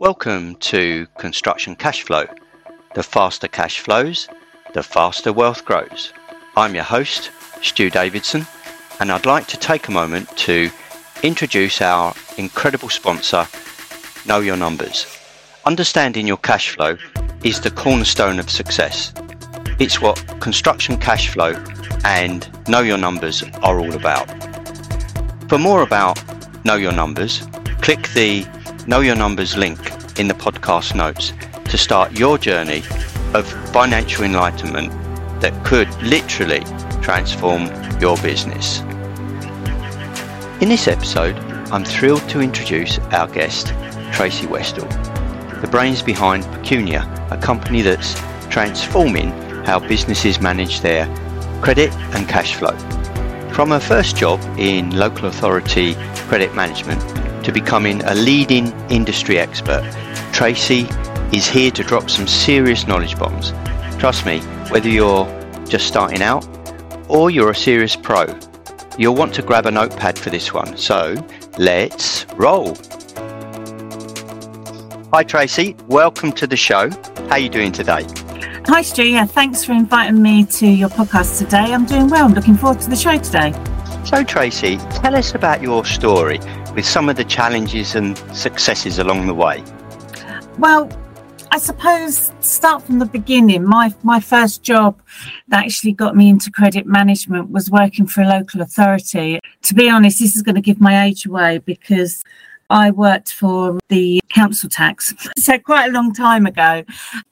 [0.00, 2.26] Welcome to Construction Cash Flow.
[2.94, 4.28] The faster cash flows,
[4.72, 6.12] the faster wealth grows.
[6.56, 8.46] I'm your host, Stu Davidson,
[9.00, 10.70] and I'd like to take a moment to
[11.24, 13.46] introduce our incredible sponsor,
[14.24, 15.06] Know Your Numbers.
[15.66, 16.96] Understanding your cash flow
[17.42, 19.12] is the cornerstone of success.
[19.80, 21.54] It's what construction cash flow
[22.04, 24.28] and Know Your Numbers are all about.
[25.48, 26.22] For more about
[26.64, 27.46] Know Your Numbers,
[27.80, 28.46] click the
[28.88, 29.78] Know Your Numbers link
[30.18, 31.34] in the podcast notes
[31.70, 32.78] to start your journey
[33.34, 34.90] of financial enlightenment
[35.42, 36.60] that could literally
[37.02, 37.66] transform
[38.00, 38.80] your business.
[40.62, 41.36] In this episode,
[41.70, 43.74] I'm thrilled to introduce our guest,
[44.10, 44.88] Tracey Westell,
[45.60, 48.14] the brains behind Pecunia, a company that's
[48.48, 49.32] transforming
[49.66, 51.04] how businesses manage their
[51.60, 52.74] credit and cash flow.
[53.52, 55.94] From her first job in local authority
[56.26, 57.02] credit management
[57.48, 59.82] to becoming a leading industry expert,
[60.34, 60.86] Tracey
[61.32, 63.54] is here to drop some serious knowledge bombs.
[63.98, 65.24] Trust me, whether you're
[65.64, 66.46] just starting out
[67.08, 68.38] or you're a serious pro,
[68.98, 70.76] you'll want to grab a notepad for this one.
[70.76, 71.14] So
[71.56, 72.76] let's roll.
[75.14, 76.90] Hi Tracey, welcome to the show.
[76.90, 78.06] How are you doing today?
[78.66, 79.04] Hi, Stu.
[79.04, 81.72] Yeah, thanks for inviting me to your podcast today.
[81.72, 82.26] I'm doing well.
[82.26, 83.54] I'm looking forward to the show today.
[84.04, 86.40] So, Tracey, tell us about your story
[86.78, 89.60] with some of the challenges and successes along the way.
[90.60, 90.88] Well,
[91.50, 93.64] I suppose start from the beginning.
[93.64, 95.02] My my first job
[95.48, 99.40] that actually got me into credit management was working for a local authority.
[99.62, 102.22] To be honest, this is going to give my age away because
[102.70, 106.84] I worked for the council tax, so quite a long time ago.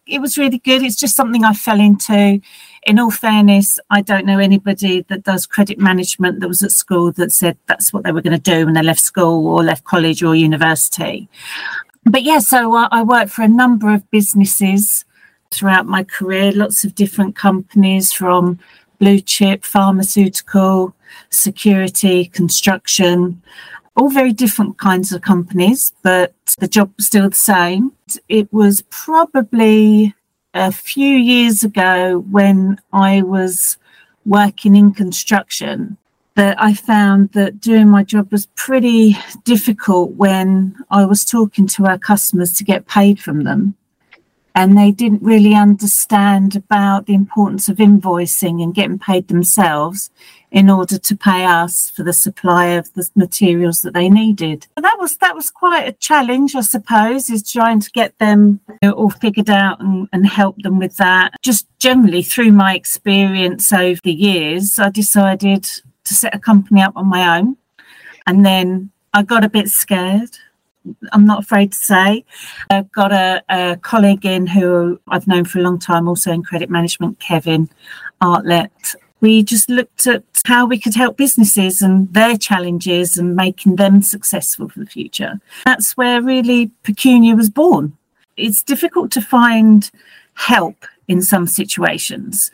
[0.07, 0.83] It was really good.
[0.83, 2.41] It's just something I fell into.
[2.87, 7.13] In all fairness, I don't know anybody that does credit management that was at school
[7.13, 9.85] that said that's what they were going to do when they left school or left
[9.85, 11.29] college or university.
[12.05, 15.05] But yeah, so I, I worked for a number of businesses
[15.51, 18.59] throughout my career, lots of different companies from
[18.99, 20.95] blue chip, pharmaceutical,
[21.31, 23.43] security, construction
[23.97, 27.93] all very different kinds of companies, but the job was still the same.
[28.29, 30.15] It was probably
[30.55, 33.79] a few years ago when I was
[34.25, 35.97] working in construction
[36.35, 41.87] that I found that doing my job was pretty difficult when I was talking to
[41.87, 43.75] our customers to get paid from them
[44.57, 50.11] and they didn't really understand about the importance of invoicing and getting paid themselves
[50.57, 54.67] in order to pay us for the supply of the materials that they needed.
[54.79, 59.11] That was that was quite a challenge, I suppose, is trying to get them all
[59.11, 61.37] figured out and, and help them with that.
[61.43, 65.65] Just generally through my experience over the years, I decided
[66.05, 67.59] to set a company up on my own.
[68.27, 70.31] And then I got a bit scared
[71.13, 72.25] I'm not afraid to say.
[72.71, 76.45] I've got a, a, colleague in who I've known for a long time, also in
[76.45, 77.69] credit management, Kevin
[78.21, 78.95] Artlett.
[79.21, 84.03] We just looked at how we could help businesses and their challenges and making them
[84.03, 85.41] successful for the future.
[85.65, 87.97] That's where really Pecunia was born.
[88.37, 89.91] It's difficult to find
[90.35, 92.51] help in some situations.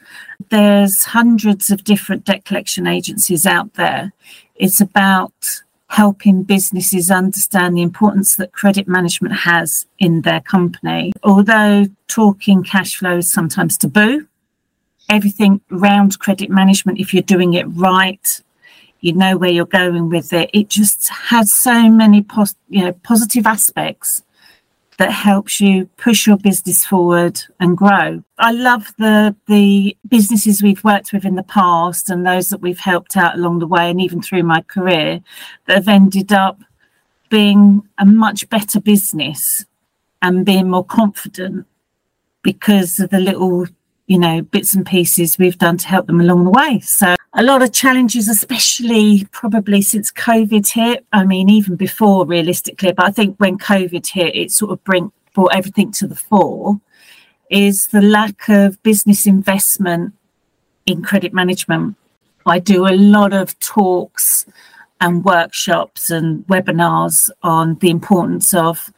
[0.51, 4.13] There's hundreds of different debt collection agencies out there.
[4.55, 11.13] It's about helping businesses understand the importance that credit management has in their company.
[11.23, 14.27] Although talking cash flow is sometimes taboo,
[15.13, 18.43] everything around credit management, if you're doing it right,
[19.01, 20.51] you know where you're going with it.
[20.53, 24.23] It just has so many pos- you know positive aspects
[24.99, 28.23] that helps you push your business forward and grow.
[28.39, 32.79] I love the the businesses we've worked with in the past and those that we've
[32.79, 35.21] helped out along the way and even through my career
[35.67, 36.61] that have ended up
[37.29, 39.65] being a much better business
[40.21, 41.67] and being more confident
[42.43, 43.67] because of the little
[44.13, 47.43] you know bits and pieces we've done to help them along the way so a
[47.43, 51.07] lot of challenges, especially probably since COVID hit.
[51.15, 55.13] I mean, even before realistically, but I think when COVID hit, it sort of bring,
[55.35, 56.81] brought everything to the fore.
[57.49, 60.15] Is the lack of business investment
[60.87, 61.97] in credit management.
[62.47, 64.47] I do a lot of talks
[65.01, 68.93] and workshops and webinars on the importance of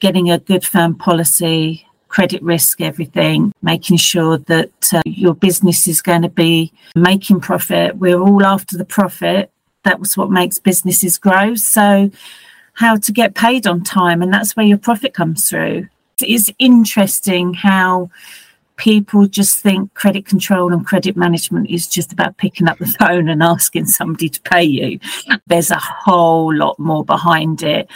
[0.00, 6.02] getting a good firm policy credit risk, everything, making sure that uh, your business is
[6.02, 7.96] going to be making profit.
[7.96, 9.50] We're all after the profit.
[9.84, 11.54] That was what makes businesses grow.
[11.54, 12.10] So,
[12.74, 15.88] how to get paid on time, and that's where your profit comes through.
[16.20, 18.10] It's interesting how
[18.76, 23.28] people just think credit control and credit management is just about picking up the phone
[23.28, 24.98] and asking somebody to pay you.
[25.46, 27.88] There's a whole lot more behind it.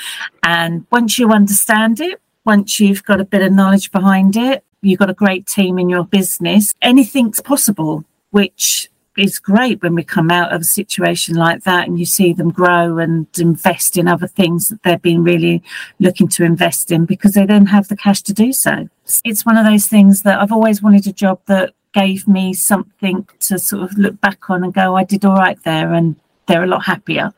[0.43, 4.99] And once you understand it, once you've got a bit of knowledge behind it, you've
[4.99, 10.31] got a great team in your business, anything's possible, which is great when we come
[10.31, 14.27] out of a situation like that and you see them grow and invest in other
[14.27, 15.63] things that they've been really
[16.01, 18.89] looking to invest in because they then have the cash to do so.
[19.25, 23.29] It's one of those things that I've always wanted a job that gave me something
[23.39, 26.65] to sort of look back on and go, I did all right there and they're
[26.65, 27.33] a lot happier.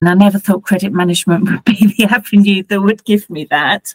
[0.00, 3.94] And I never thought credit management would be the avenue that would give me that.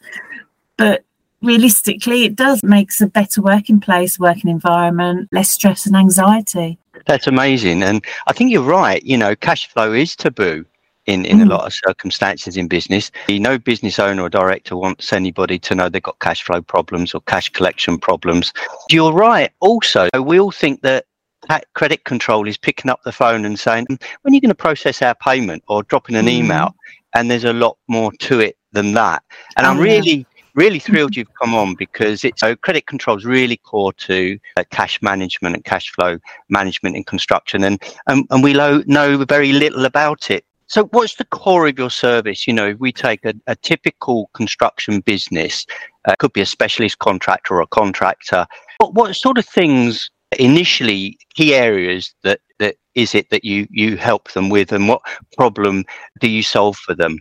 [0.78, 1.04] But
[1.42, 6.78] realistically, it does makes a better working place, working environment, less stress and anxiety.
[7.06, 7.84] That's amazing.
[7.84, 9.04] And I think you're right.
[9.04, 10.66] You know, cash flow is taboo
[11.08, 11.44] in, in mm.
[11.44, 13.12] a lot of circumstances in business.
[13.30, 17.22] No business owner or director wants anybody to know they've got cash flow problems or
[17.22, 18.54] cash collection problems.
[18.90, 19.52] You're right.
[19.60, 21.06] Also, we all think that
[21.74, 23.88] credit control is picking up the phone and saying,
[24.22, 26.32] when are you going to process our payment or dropping an mm.
[26.32, 26.76] email?
[27.14, 29.24] And there's a lot more to it than that.
[29.58, 30.24] And oh, I'm really yeah
[30.56, 34.64] really thrilled you've come on because it's so credit control is really core to uh,
[34.72, 36.18] cash management and cash flow
[36.50, 41.16] management in construction and um, and we lo- know very little about it so what's
[41.16, 45.66] the core of your service you know if we take a, a typical construction business
[46.06, 48.46] uh, could be a specialist contractor or a contractor
[48.80, 53.98] what, what sort of things initially key areas that that is it that you you
[53.98, 55.02] help them with and what
[55.38, 55.84] problem
[56.20, 57.18] do you solve for them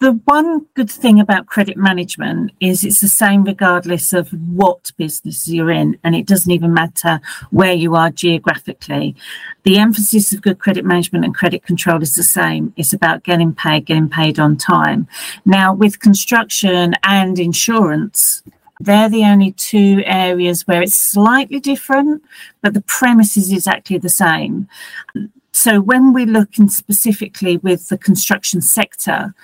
[0.00, 5.48] the one good thing about credit management is it's the same regardless of what business
[5.48, 7.20] you're in, and it doesn't even matter
[7.50, 9.16] where you are geographically.
[9.62, 12.74] The emphasis of good credit management and credit control is the same.
[12.76, 15.08] It's about getting paid, getting paid on time.
[15.46, 18.42] Now, with construction and insurance,
[18.84, 22.22] they're the only two areas where it's slightly different,
[22.62, 24.68] but the premise is exactly the same.
[25.52, 29.34] So when we're looking specifically with the construction sector,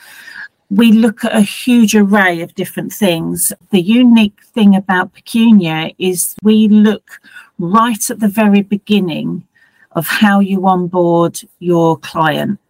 [0.70, 3.52] we look at a huge array of different things.
[3.70, 7.20] The unique thing about Pecunia is we look
[7.58, 9.46] right at the very beginning
[9.92, 12.60] of how you onboard your client.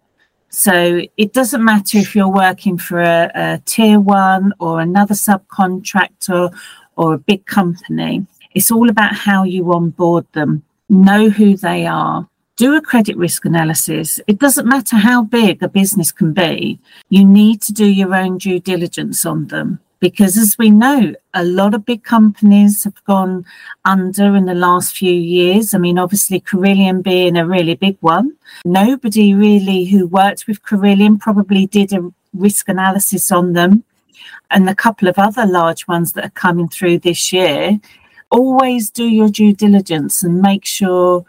[0.50, 6.52] So it doesn't matter if you're working for a, a tier one or another subcontractor
[6.96, 8.26] or a big company.
[8.52, 13.44] It's all about how you onboard them, know who they are, do a credit risk
[13.44, 14.20] analysis.
[14.26, 18.38] It doesn't matter how big a business can be, you need to do your own
[18.38, 19.78] due diligence on them.
[20.00, 23.44] Because as we know, a lot of big companies have gone
[23.84, 25.74] under in the last few years.
[25.74, 28.34] I mean, obviously, Carillion being a really big one.
[28.64, 33.84] Nobody really who worked with Carillion probably did a risk analysis on them.
[34.50, 37.78] And a couple of other large ones that are coming through this year.
[38.30, 41.24] Always do your due diligence and make sure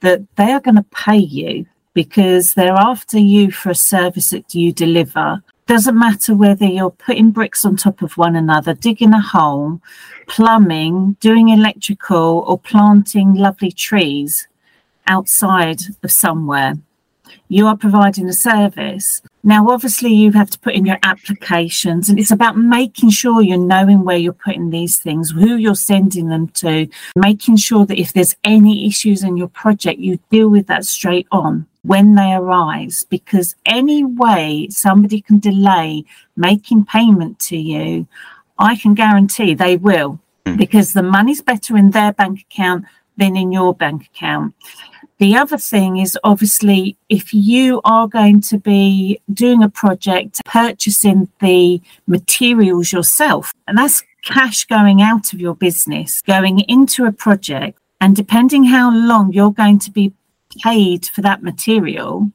[0.00, 4.54] that they are going to pay you because they're after you for a service that
[4.54, 5.42] you deliver.
[5.66, 9.80] Doesn't matter whether you're putting bricks on top of one another, digging a hole,
[10.28, 14.46] plumbing, doing electrical, or planting lovely trees
[15.08, 16.74] outside of somewhere.
[17.48, 19.22] You are providing a service.
[19.42, 23.58] Now, obviously, you have to put in your applications, and it's about making sure you're
[23.58, 28.12] knowing where you're putting these things, who you're sending them to, making sure that if
[28.12, 33.06] there's any issues in your project, you deal with that straight on when they arise.
[33.08, 36.04] Because any way somebody can delay
[36.36, 38.06] making payment to you,
[38.58, 40.56] I can guarantee they will, hmm.
[40.56, 42.84] because the money's better in their bank account
[43.16, 44.54] than in your bank account.
[45.18, 51.28] The other thing is obviously if you are going to be doing a project, purchasing
[51.40, 57.78] the materials yourself, and that's cash going out of your business, going into a project,
[57.98, 60.12] and depending how long you're going to be
[60.62, 62.30] paid for that material,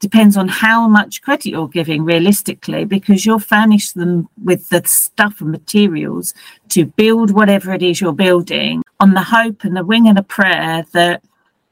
[0.00, 5.40] depends on how much credit you're giving realistically because you'll furnish them with the stuff
[5.40, 6.34] and materials
[6.68, 10.22] to build whatever it is you're building on the hope and the wing and a
[10.22, 11.22] prayer that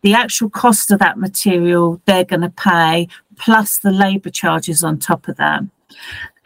[0.01, 4.99] the actual cost of that material they're going to pay plus the labor charges on
[4.99, 5.63] top of that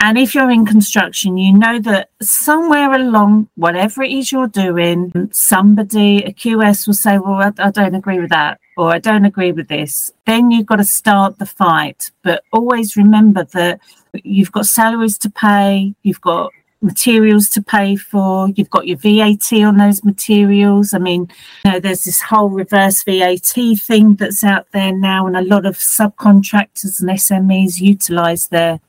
[0.00, 5.28] and if you're in construction you know that somewhere along whatever it is you're doing
[5.32, 9.24] somebody a qs will say well I, I don't agree with that or i don't
[9.24, 13.80] agree with this then you've got to start the fight but always remember that
[14.24, 18.48] you've got salaries to pay you've got materials to pay for.
[18.50, 20.94] You've got your VAT on those materials.
[20.94, 21.28] I mean,
[21.64, 25.66] you know, there's this whole reverse VAT thing that's out there now, and a lot
[25.66, 28.80] of subcontractors and SMEs utilize their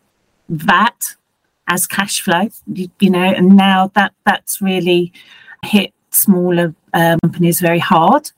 [0.49, 1.15] VAT
[1.67, 2.49] as cash flow.
[2.67, 5.11] You, you know, and now that that's really
[5.65, 8.31] hit smaller um, companies very hard.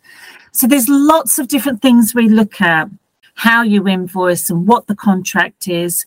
[0.52, 2.90] So there's lots of different things we look at
[3.36, 6.06] how you invoice and what the contract is.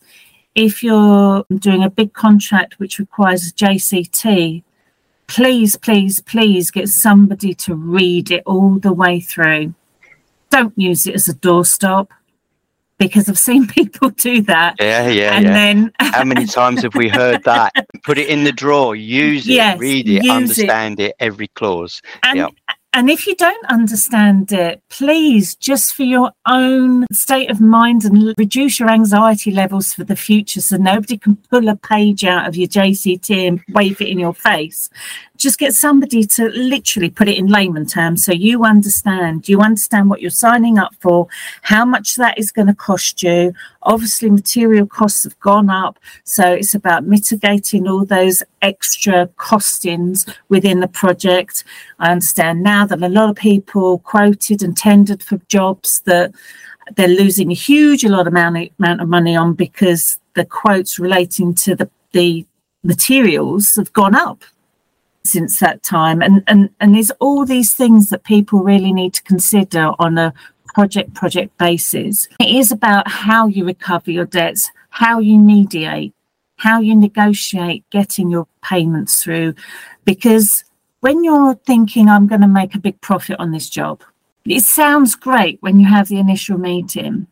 [0.53, 4.63] If you're doing a big contract which requires JCT,
[5.25, 9.73] please, please, please get somebody to read it all the way through.
[10.51, 12.09] Don't use it as a doorstop
[12.97, 14.75] because I've seen people do that.
[14.79, 15.53] Yeah, yeah, and yeah.
[15.53, 17.73] Then, How many times have we heard that?
[18.03, 21.09] Put it in the drawer, use it, yes, read it, understand it.
[21.09, 21.15] it.
[21.19, 22.01] every clause.
[22.23, 22.51] And, yep.
[22.95, 28.35] And if you don't understand it, please, just for your own state of mind and
[28.37, 32.55] reduce your anxiety levels for the future so nobody can pull a page out of
[32.55, 34.91] your JCT and wave it in your face.
[35.37, 39.49] Just get somebody to literally put it in layman terms so you understand.
[39.49, 41.27] You understand what you're signing up for
[41.63, 43.53] how much that is going to cost you.
[43.81, 50.79] Obviously material costs have gone up so it's about mitigating all those extra costings within
[50.79, 51.63] the project.
[51.99, 56.33] I understand now that a lot of people quoted and tendered for jobs that
[56.95, 58.57] they're losing a huge amount
[59.01, 62.45] of money on because the quotes relating to the the
[62.83, 64.43] materials have gone up
[65.23, 66.21] since that time.
[66.21, 70.33] And and and there's all these things that people really need to consider on a
[70.73, 72.27] project project basis.
[72.39, 76.13] It is about how you recover your debts how you mediate
[76.63, 79.53] how you negotiate getting your payments through.
[80.05, 80.63] Because
[81.03, 84.01] when you're thinking i'm going to make a big profit on this job
[84.45, 87.27] it sounds great when you have the initial meeting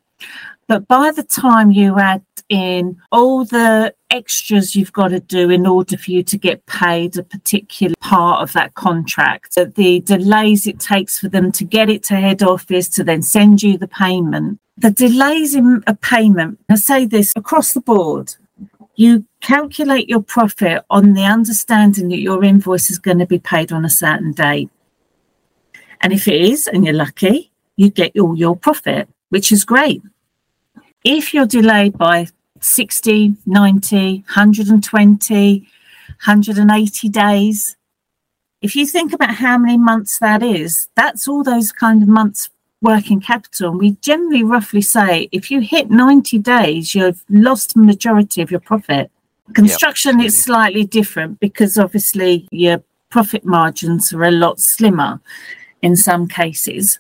[0.68, 5.66] but by the time you add in all the extras you've got to do in
[5.66, 10.80] order for you to get paid a particular part of that contract, the delays it
[10.80, 14.60] takes for them to get it to head office to then send you the payment,
[14.78, 18.36] the delays in a payment, I say this across the board,
[19.02, 23.72] you calculate your profit on the understanding that your invoice is going to be paid
[23.72, 24.70] on a certain date.
[26.02, 30.04] And if it is, and you're lucky, you get all your profit, which is great.
[31.04, 32.28] If you're delayed by
[32.60, 37.76] 60, 90, 120, 180 days,
[38.62, 42.52] if you think about how many months that is, that's all those kind of months
[42.82, 43.72] working capital.
[43.72, 48.52] And we generally roughly say if you hit 90 days, you've lost the majority of
[48.52, 49.12] your profit.
[49.54, 50.28] Construction yep.
[50.28, 55.20] is slightly different because obviously your profit margins are a lot slimmer
[55.82, 57.00] in some cases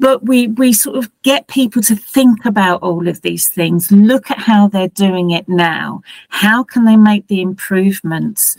[0.00, 4.30] but we we sort of get people to think about all of these things look
[4.30, 8.56] at how they're doing it now how can they make the improvements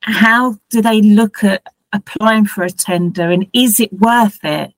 [0.00, 1.62] how do they look at
[1.92, 4.73] applying for a tender and is it worth it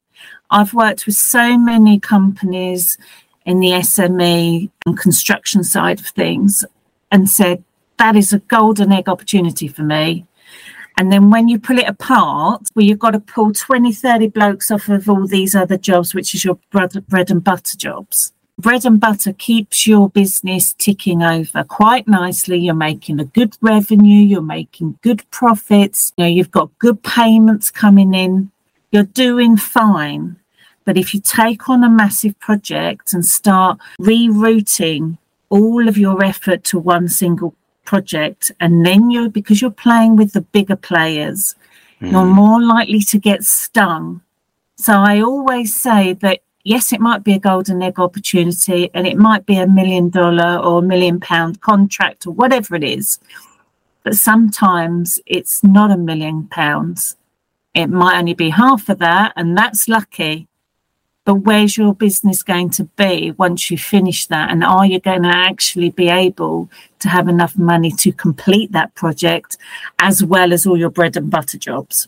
[0.50, 2.98] i've worked with so many companies
[3.44, 6.64] in the sme and construction side of things
[7.10, 7.62] and said
[7.98, 10.26] that is a golden egg opportunity for me
[10.98, 14.70] and then when you pull it apart, well, you've got to pull 20, 30 blokes
[14.70, 18.32] off of all these other jobs, which is your bread, and butter jobs.
[18.58, 22.56] Bread and butter keeps your business ticking over quite nicely.
[22.56, 27.70] You're making a good revenue, you're making good profits, you know, you've got good payments
[27.70, 28.50] coming in,
[28.90, 30.36] you're doing fine.
[30.84, 36.64] But if you take on a massive project and start rerouting all of your effort
[36.64, 41.54] to one single project and then you're because you're playing with the bigger players
[42.00, 42.10] mm.
[42.10, 44.20] you're more likely to get stung
[44.76, 49.16] so i always say that yes it might be a golden egg opportunity and it
[49.16, 53.20] might be a million dollar or a million pound contract or whatever it is
[54.02, 57.16] but sometimes it's not a million pounds
[57.76, 60.48] it might only be half of that and that's lucky
[61.26, 64.48] but where's your business going to be once you finish that?
[64.48, 68.94] And are you going to actually be able to have enough money to complete that
[68.94, 69.58] project
[69.98, 72.06] as well as all your bread and butter jobs?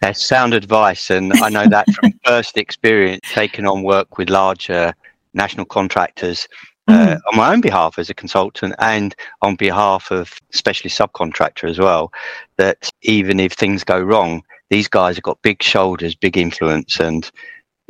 [0.00, 1.10] That's sound advice.
[1.10, 4.94] And I know that from first experience taking on work with larger
[5.34, 6.46] national contractors
[6.90, 7.20] uh, mm.
[7.32, 12.12] on my own behalf as a consultant and on behalf of especially subcontractor as well,
[12.56, 17.30] that even if things go wrong, these guys have got big shoulders, big influence, and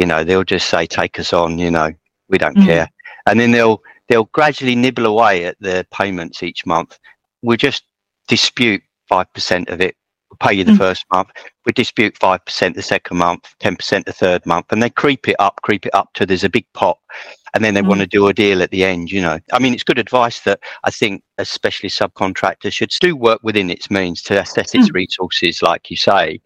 [0.00, 1.92] you know they'll just say take us on you know
[2.30, 2.64] we don't mm.
[2.64, 2.88] care
[3.26, 6.99] and then they'll they'll gradually nibble away at the payments each month
[7.42, 7.85] we'll just
[8.26, 9.95] dispute 5% of it
[10.30, 10.78] we'll pay you the mm.
[10.78, 11.28] first month
[11.66, 15.61] we dispute 5% the second month 10% the third month and they creep it up
[15.62, 16.99] creep it up to there's a big pot
[17.54, 17.88] and then they mm.
[17.88, 20.40] want to do a deal at the end you know i mean it's good advice
[20.40, 24.95] that i think especially subcontractors should do work within its means to assess its mm.
[24.95, 26.40] resources like you say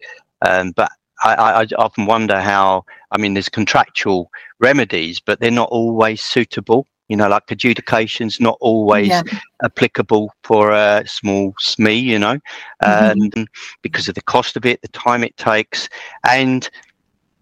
[0.45, 0.91] um, but
[1.23, 6.85] I, I, often wonder how, I mean, there's contractual remedies, but they're not always suitable
[7.07, 9.21] You know, like adjudication's not always yeah.
[9.63, 12.39] applicable for a small SME, you know,
[12.83, 13.39] mm-hmm.
[13.39, 13.47] um,
[13.83, 15.87] because of the cost of it, the time it takes,
[16.23, 16.67] and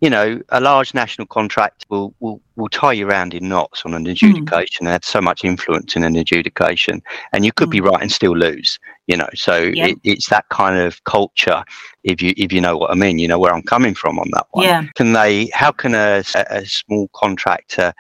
[0.04, 3.94] you know, a large national contract will, will, will tie you around in knots on
[3.94, 4.84] an adjudication.
[4.84, 4.88] Mm.
[4.88, 7.72] They have so much influence in an adjudication, and you could mm.
[7.72, 8.78] be right and still lose.
[9.08, 9.88] You know, so yeah.
[9.88, 11.64] it, it's that kind of culture.
[12.04, 14.28] If you if you know what I mean, you know where I'm coming from on
[14.34, 14.66] that one.
[14.66, 14.84] Yeah.
[14.96, 15.50] Can they?
[15.54, 17.94] How can a, a small contractor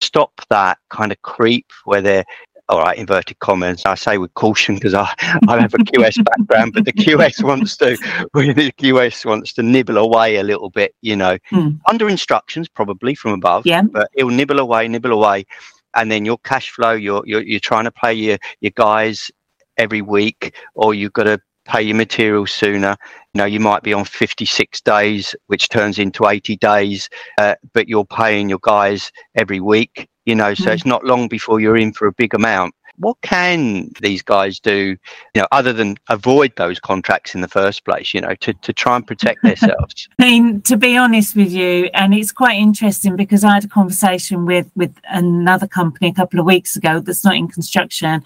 [0.00, 2.24] stop that kind of creep where they're
[2.68, 3.82] all right, inverted commas.
[3.86, 5.12] I say with caution because I,
[5.48, 7.96] I have a QS background, but the QS wants to
[8.34, 11.78] the QS wants to nibble away a little bit, you know, mm.
[11.88, 13.66] under instructions probably from above.
[13.66, 13.82] Yeah.
[13.82, 15.46] But it'll nibble away, nibble away,
[15.94, 19.30] and then your cash flow, you're you're, you're trying to pay your your guys
[19.78, 22.96] every week, or you've got to pay your materials sooner.
[23.32, 27.08] You know, you might be on 56 days, which turns into 80 days,
[27.38, 30.74] uh, but you're paying your guys every week you know, so mm.
[30.74, 32.74] it's not long before you're in for a big amount.
[32.98, 34.96] What can these guys do,
[35.34, 38.72] you know, other than avoid those contracts in the first place, you know, to, to
[38.74, 40.06] try and protect themselves?
[40.18, 43.68] I mean, to be honest with you, and it's quite interesting because I had a
[43.68, 48.22] conversation with with another company a couple of weeks ago that's not in construction,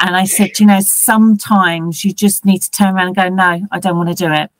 [0.00, 3.60] and I said, you know, sometimes you just need to turn around and go, no,
[3.70, 4.50] I don't want to do it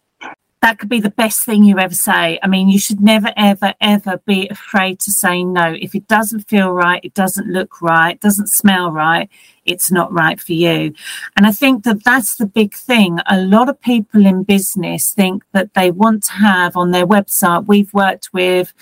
[0.64, 2.38] that could be the best thing you ever say.
[2.42, 5.76] I mean, you should never, ever, ever be afraid to say no.
[5.78, 9.28] If it doesn't feel right, it doesn't look right, doesn't smell right,
[9.66, 10.94] it's not right for you.
[11.36, 13.18] And I think that that's the big thing.
[13.26, 17.66] A lot of people in business think that they want to have on their website,
[17.66, 18.72] we've worked with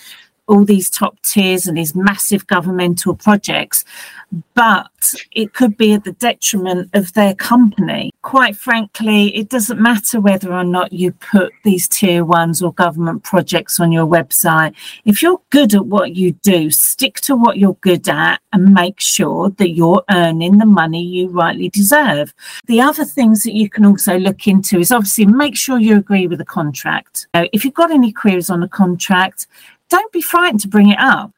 [0.53, 3.85] all these top tiers and these massive governmental projects,
[4.55, 8.13] but it could be at the detriment of their company.
[8.23, 13.25] Quite frankly, it doesn't matter whether or not you put these tier ones or government
[13.25, 14.75] projects on your website.
[15.05, 19.01] If you're good at what you do, stick to what you're good at and make
[19.01, 22.33] sure that you're earning the money you rightly deserve.
[22.67, 26.27] The other things that you can also look into is obviously make sure you agree
[26.27, 27.27] with the contract.
[27.35, 29.47] If you've got any queries on the contract,
[29.93, 31.33] don't be frightened to bring it up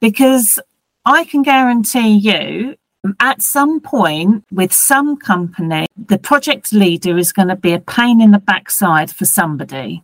[0.00, 0.58] because
[1.04, 2.76] I can guarantee you
[3.20, 8.22] at some point with some company, the project leader is going to be a pain
[8.22, 10.02] in the backside for somebody.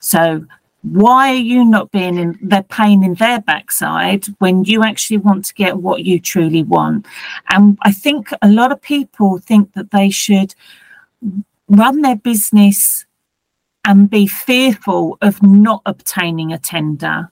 [0.00, 0.44] So
[0.82, 5.44] why are you not being in their pain in their backside when you actually want
[5.44, 7.06] to get what you truly want?
[7.48, 10.56] And I think a lot of people think that they should
[11.68, 13.06] run their business
[13.84, 17.30] and be fearful of not obtaining a tender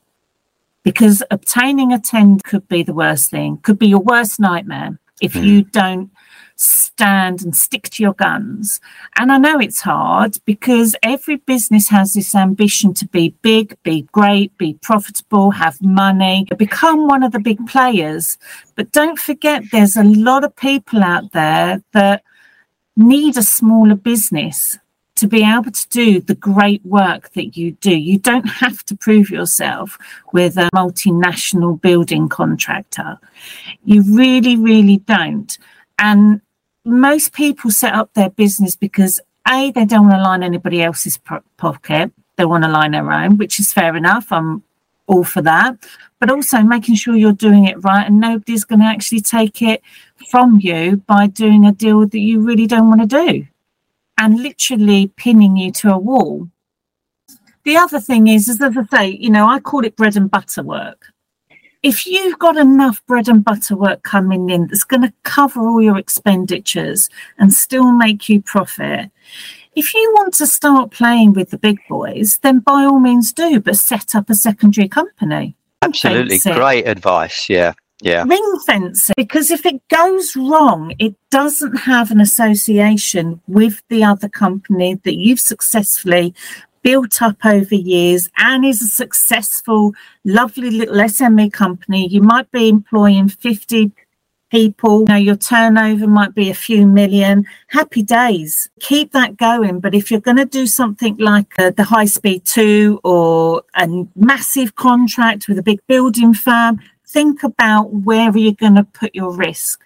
[0.83, 5.35] because obtaining a tender could be the worst thing, could be your worst nightmare if
[5.35, 5.45] mm.
[5.45, 6.11] you don't
[6.57, 8.81] stand and stick to your guns.
[9.17, 14.03] And I know it's hard because every business has this ambition to be big, be
[14.13, 18.39] great, be profitable, have money, become one of the big players.
[18.75, 22.23] But don't forget, there's a lot of people out there that
[22.97, 24.79] need a smaller business
[25.19, 27.91] to be able to do the great work that you do.
[27.97, 29.99] You don't have to prove yourself
[30.33, 33.19] with a multinational building contractor.
[33.85, 35.59] You really, really don't.
[35.99, 36.41] And
[36.85, 41.19] most people set up their business because A, they don't want to line anybody else's
[41.57, 42.13] pocket.
[42.37, 44.31] They want to line their own, which is fair enough.
[44.31, 44.63] I'm
[45.09, 45.77] all for that.
[46.21, 49.83] But also making sure you're doing it right and nobody's going to actually take it
[50.31, 53.49] from you by doing a deal that you really don't want to do
[54.19, 56.49] and literally pinning you to a wall.
[57.65, 60.31] The other thing is, is as I say, you know, I call it bread and
[60.31, 61.07] butter work.
[61.83, 65.81] If you've got enough bread and butter work coming in that's going to cover all
[65.81, 69.11] your expenditures and still make you profit,
[69.77, 73.61] if you want to start playing with the big boys, then by all means do,
[73.61, 75.55] but set up a secondary company.
[75.83, 76.39] Absolutely.
[76.39, 77.49] Great advice.
[77.49, 78.25] Yeah yeah.
[78.27, 84.29] ring fence because if it goes wrong, it doesn't have an association with the other
[84.29, 86.35] company that you've successfully
[86.83, 92.07] built up over years and is a successful, lovely little SME company.
[92.09, 93.93] You might be employing 50
[94.51, 95.05] people.
[95.09, 97.45] You your turnover might be a few million.
[97.69, 98.71] Happy days.
[98.81, 99.81] Keep that going.
[99.81, 103.87] But if you're going to do something like uh, the High Speed 2 or a
[104.17, 109.15] massive contract with a big building firm, think about where are you're going to put
[109.15, 109.81] your risk.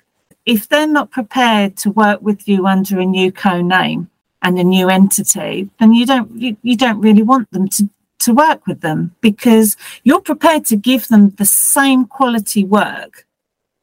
[0.45, 4.11] If they're not prepared to work with you under a new co-name
[4.43, 7.89] and a new entity, then you don't you, you don't really want them to
[8.21, 13.27] to work with them because you're prepared to give them the same quality work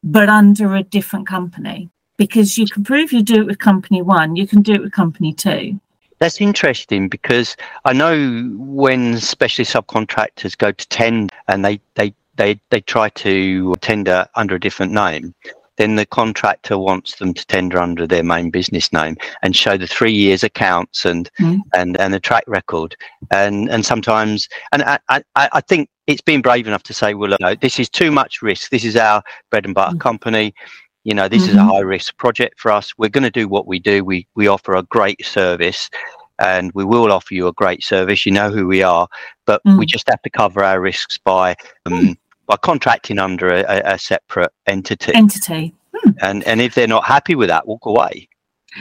[0.02, 4.36] but under a different company because you can prove you do it with company one
[4.36, 5.78] you can do it with company two
[6.20, 12.60] that's interesting because I know when specialist subcontractors go to tend and they, they they
[12.70, 15.34] they try to tender under a different name,
[15.80, 19.86] then the contractor wants them to tender under their main business name and show the
[19.86, 21.58] three years accounts and mm.
[21.74, 22.94] and and the track record
[23.30, 27.34] and and sometimes and I, I, I think it's been brave enough to say well
[27.40, 30.00] no, this is too much risk this is our bread and butter mm.
[30.00, 30.54] company
[31.04, 31.52] you know this mm-hmm.
[31.52, 31.70] is a mm-hmm.
[31.70, 34.74] high risk project for us we're going to do what we do we we offer
[34.74, 35.88] a great service
[36.40, 39.06] and we will offer you a great service you know who we are
[39.46, 39.78] but mm.
[39.78, 41.54] we just have to cover our risks by
[41.86, 42.16] um, mm
[42.50, 45.14] by contracting under a, a separate entity.
[45.14, 45.72] Entity.
[45.94, 46.10] Hmm.
[46.20, 48.28] And and if they're not happy with that, walk away.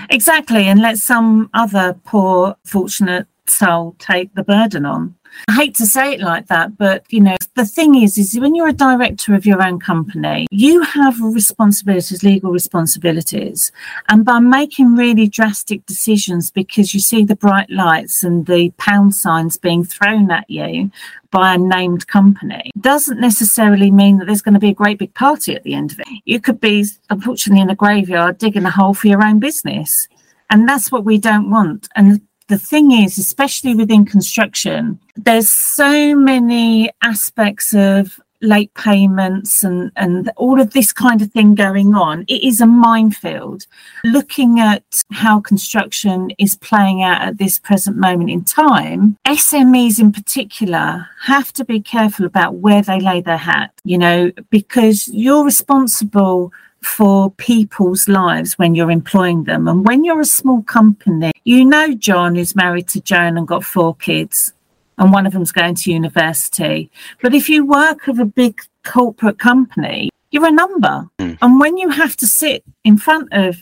[0.09, 5.15] Exactly, and let some other poor, fortunate soul take the burden on.
[5.47, 8.55] I hate to say it like that, but you know, the thing is, is when
[8.55, 13.71] you're a director of your own company, you have responsibilities, legal responsibilities.
[14.09, 19.15] And by making really drastic decisions because you see the bright lights and the pound
[19.15, 20.91] signs being thrown at you
[21.31, 25.13] by a named company doesn't necessarily mean that there's going to be a great big
[25.13, 26.07] party at the end of it.
[26.25, 30.07] You could be, unfortunately, in a graveyard digging a hole for your own business.
[30.49, 31.87] And that's what we don't want.
[31.95, 39.91] And the thing is, especially within construction, there's so many aspects of late payments and,
[39.95, 42.23] and all of this kind of thing going on.
[42.27, 43.65] It is a minefield.
[44.03, 50.11] Looking at how construction is playing out at this present moment in time, SMEs in
[50.11, 55.43] particular have to be careful about where they lay their hat, you know, because you're
[55.43, 59.67] responsible for people's lives when you're employing them.
[59.67, 63.63] And when you're a small company, you know John is married to Joan and got
[63.63, 64.53] four kids,
[64.97, 66.89] and one of them's going to university.
[67.21, 71.07] But if you work with a big corporate company, you're a number.
[71.19, 71.37] Mm.
[71.41, 73.57] And when you have to sit in front of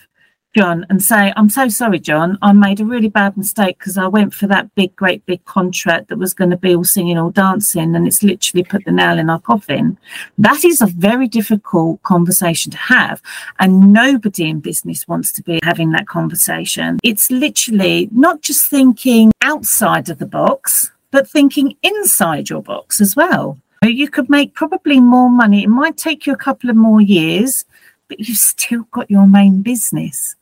[0.57, 4.07] John and say, I'm so sorry, John, I made a really bad mistake because I
[4.07, 7.29] went for that big, great big contract that was going to be all singing, all
[7.29, 9.99] dancing, and it's literally put the nail in our coffin.
[10.39, 13.21] That is a very difficult conversation to have.
[13.59, 16.97] And nobody in business wants to be having that conversation.
[17.03, 23.15] It's literally not just thinking outside of the box, but thinking inside your box as
[23.15, 23.59] well.
[23.83, 25.63] You could make probably more money.
[25.63, 27.63] It might take you a couple of more years,
[28.07, 30.35] but you've still got your main business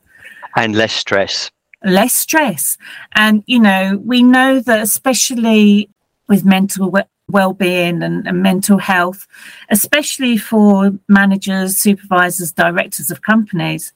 [0.56, 1.50] and less stress.
[1.84, 2.76] Less stress.
[3.14, 5.88] And you know we know that especially
[6.28, 6.92] with mental
[7.28, 9.26] well-being and, and, mental health
[9.68, 13.92] especially for managers supervisors directors of companies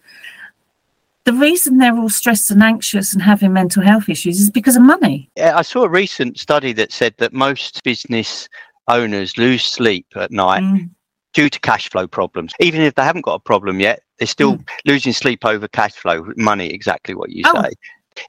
[1.25, 4.83] the reason they're all stressed and anxious and having mental health issues is because of
[4.83, 5.31] money.
[5.37, 8.49] Yeah, i saw a recent study that said that most business
[8.88, 10.90] owners lose sleep at night mm.
[11.32, 14.58] Due to cash flow problems even if they haven't got a problem yet they're still
[14.58, 14.68] mm.
[14.84, 17.62] losing sleep over cash flow, money, exactly what you oh.
[17.62, 17.70] say.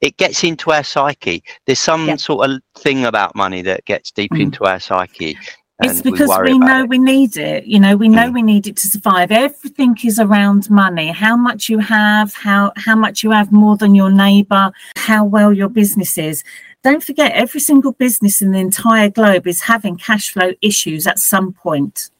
[0.00, 1.44] It gets into our psyche.
[1.66, 2.16] There's some yeah.
[2.16, 4.40] sort of thing about money that gets deep mm.
[4.40, 5.36] into our psyche.
[5.82, 6.88] It's because we, we know it.
[6.88, 7.66] we need it.
[7.66, 8.34] You know, we know mm.
[8.34, 9.30] we need it to survive.
[9.30, 11.08] Everything is around money.
[11.08, 15.52] How much you have, how how much you have more than your neighbor, how well
[15.52, 16.42] your business is.
[16.82, 21.18] Don't forget, every single business in the entire globe is having cash flow issues at
[21.18, 22.10] some point.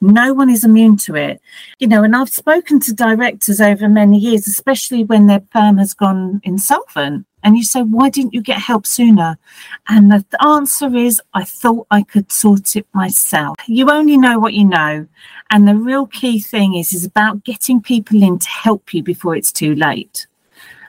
[0.00, 1.40] No one is immune to it.
[1.78, 5.92] You know, and I've spoken to directors over many years, especially when their firm has
[5.92, 7.26] gone insolvent.
[7.42, 9.38] And you say, why didn't you get help sooner?
[9.88, 13.56] And the answer is, I thought I could sort it myself.
[13.66, 15.06] You only know what you know.
[15.50, 19.36] And the real key thing is, is about getting people in to help you before
[19.36, 20.26] it's too late.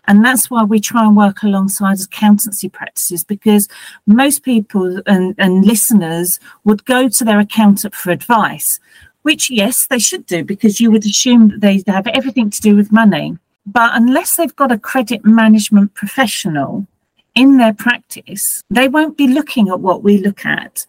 [0.08, 3.68] And that's why we try and work alongside accountancy practices because
[4.08, 8.80] most people and, and listeners would go to their accountant for advice,
[9.22, 12.76] which, yes, they should do because you would assume that they have everything to do
[12.76, 13.38] with money.
[13.66, 16.88] But unless they've got a credit management professional
[17.36, 20.88] in their practice, they won't be looking at what we look at.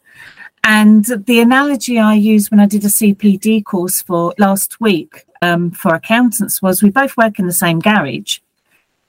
[0.65, 5.73] And the analogy I used when I did a CPD course for last week um,
[5.73, 8.39] for accountants was we both work in the same garage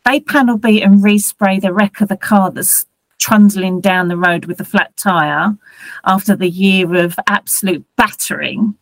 [0.05, 2.85] they panel beat and respray the wreck of the car that's
[3.19, 5.55] trundling down the road with a flat tyre
[6.05, 8.75] after the year of absolute battering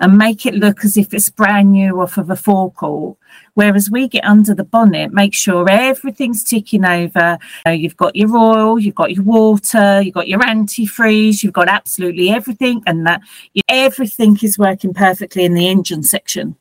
[0.00, 3.18] and make it look as if it's brand new off of a forecourt.
[3.54, 7.38] Whereas we get under the bonnet, make sure everything's ticking over.
[7.66, 11.68] Uh, you've got your oil, you've got your water, you've got your antifreeze, you've got
[11.68, 13.20] absolutely everything, and that
[13.68, 16.56] everything is working perfectly in the engine section.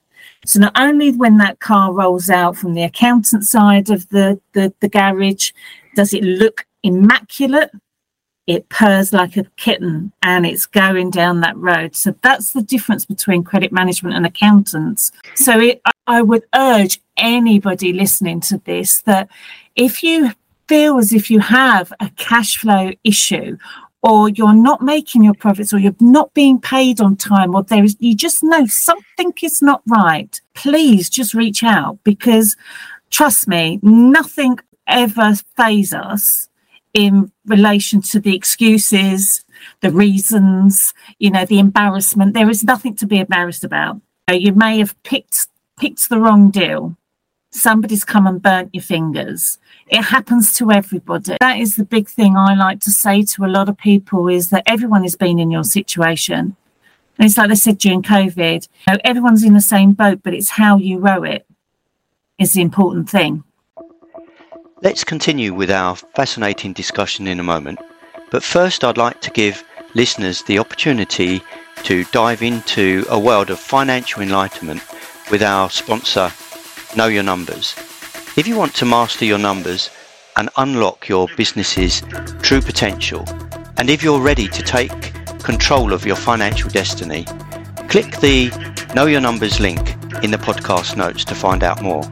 [0.50, 4.74] So not only when that car rolls out from the accountant side of the, the,
[4.80, 5.52] the garage,
[5.96, 7.70] does it look immaculate,
[8.48, 11.96] it purrs like a kitten and it's going down that road.
[11.96, 15.12] So that's the difference between credit management and accountants.
[15.36, 19.30] So it, I would urge anybody listening to this that
[19.76, 20.32] if you
[20.68, 23.56] feel as if you have a cash flow issue
[24.02, 27.84] or you're not making your profits or you're not being paid on time or there
[27.84, 32.56] is you just know something is not right please just reach out because
[33.10, 34.58] trust me nothing
[34.88, 36.48] ever faze us
[36.94, 39.44] in relation to the excuses
[39.82, 42.34] the reasons you know the embarrassment.
[42.34, 44.02] There is nothing to be embarrassed about.
[44.32, 46.96] You may have picked picked the wrong deal
[47.52, 49.58] somebody's come and burnt your fingers.
[49.88, 51.38] It happens to everybody.
[51.40, 54.50] That is the big thing i like to say to a lot of people is
[54.50, 56.56] that everyone has been in your situation.
[57.18, 60.34] And it's like they said during covid you know, everyone's in the same boat but
[60.34, 61.46] it's how you row it
[62.38, 63.44] is the important thing.
[64.82, 67.80] Let's continue with our fascinating discussion in a moment.
[68.32, 69.64] But first i'd like to give
[69.96, 71.42] listeners the opportunity
[71.84, 74.82] to dive into a world of financial enlightenment
[75.32, 76.32] with our sponsor
[76.96, 77.76] know your numbers.
[78.38, 79.90] If you want to master your numbers
[80.36, 82.02] and unlock your business's
[82.42, 83.26] true potential,
[83.78, 87.26] and if you're ready to take control of your financial destiny,
[87.88, 88.52] click the
[88.96, 89.80] Know Your Numbers link
[90.24, 92.04] in the podcast notes to find out more.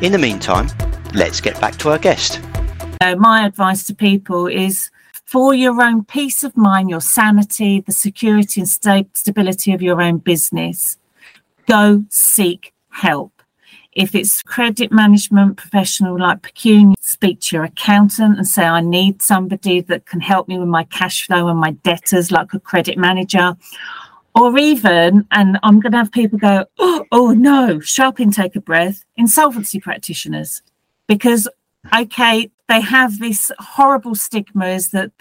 [0.00, 0.68] In the meantime,
[1.14, 2.40] let's get back to our guest.
[3.02, 4.90] So my advice to people is
[5.24, 10.18] for your own peace of mind, your sanity, the security and stability of your own
[10.18, 10.98] business,
[11.66, 13.31] go seek help.
[13.92, 19.20] If it's credit management professional like Pecunia, speak to your accountant and say, I need
[19.20, 22.96] somebody that can help me with my cash flow and my debtors, like a credit
[22.96, 23.54] manager.
[24.34, 28.64] Or even, and I'm going to have people go, oh, oh no, sharp intake of
[28.64, 30.62] breath, insolvency practitioners.
[31.06, 31.46] Because,
[31.94, 35.12] okay, they have this horrible stigma is that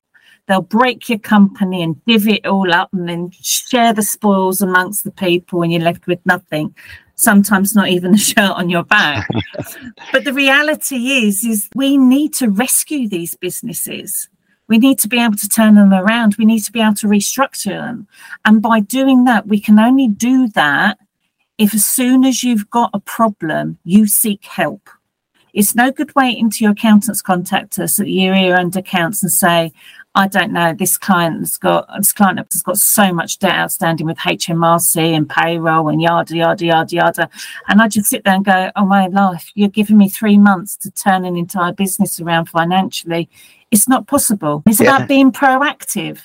[0.48, 5.04] they'll break your company and divvy it all up and then share the spoils amongst
[5.04, 6.74] the people and you're left with nothing
[7.22, 9.30] sometimes not even a shirt on your back.
[10.12, 14.28] but the reality is, is we need to rescue these businesses.
[14.68, 16.36] We need to be able to turn them around.
[16.38, 18.08] We need to be able to restructure them.
[18.46, 20.98] And by doing that, we can only do that
[21.58, 24.90] if as soon as you've got a problem, you seek help.
[25.54, 29.74] It's no good waiting to your accountants contact us at year end accounts and say,
[30.14, 34.18] I don't know, this client's got this client has got so much debt outstanding with
[34.18, 37.30] HMRC and payroll and yada yada yada yada.
[37.70, 40.76] And I just sit there and go, Oh my life, you're giving me three months
[40.78, 43.30] to turn an entire business around financially.
[43.72, 44.64] It's not possible.
[44.66, 44.98] It's yeah.
[44.98, 46.20] about being proactive.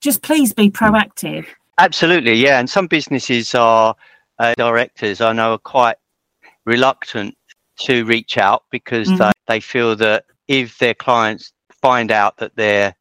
[0.00, 1.44] Just please be proactive.
[1.76, 2.58] Absolutely, yeah.
[2.58, 3.94] And some businesses are
[4.38, 5.96] uh, directors I know are quite
[6.64, 7.36] reluctant
[7.80, 9.18] to reach out because mm-hmm.
[9.18, 11.52] they, they feel that if their clients
[11.82, 12.94] find out that they're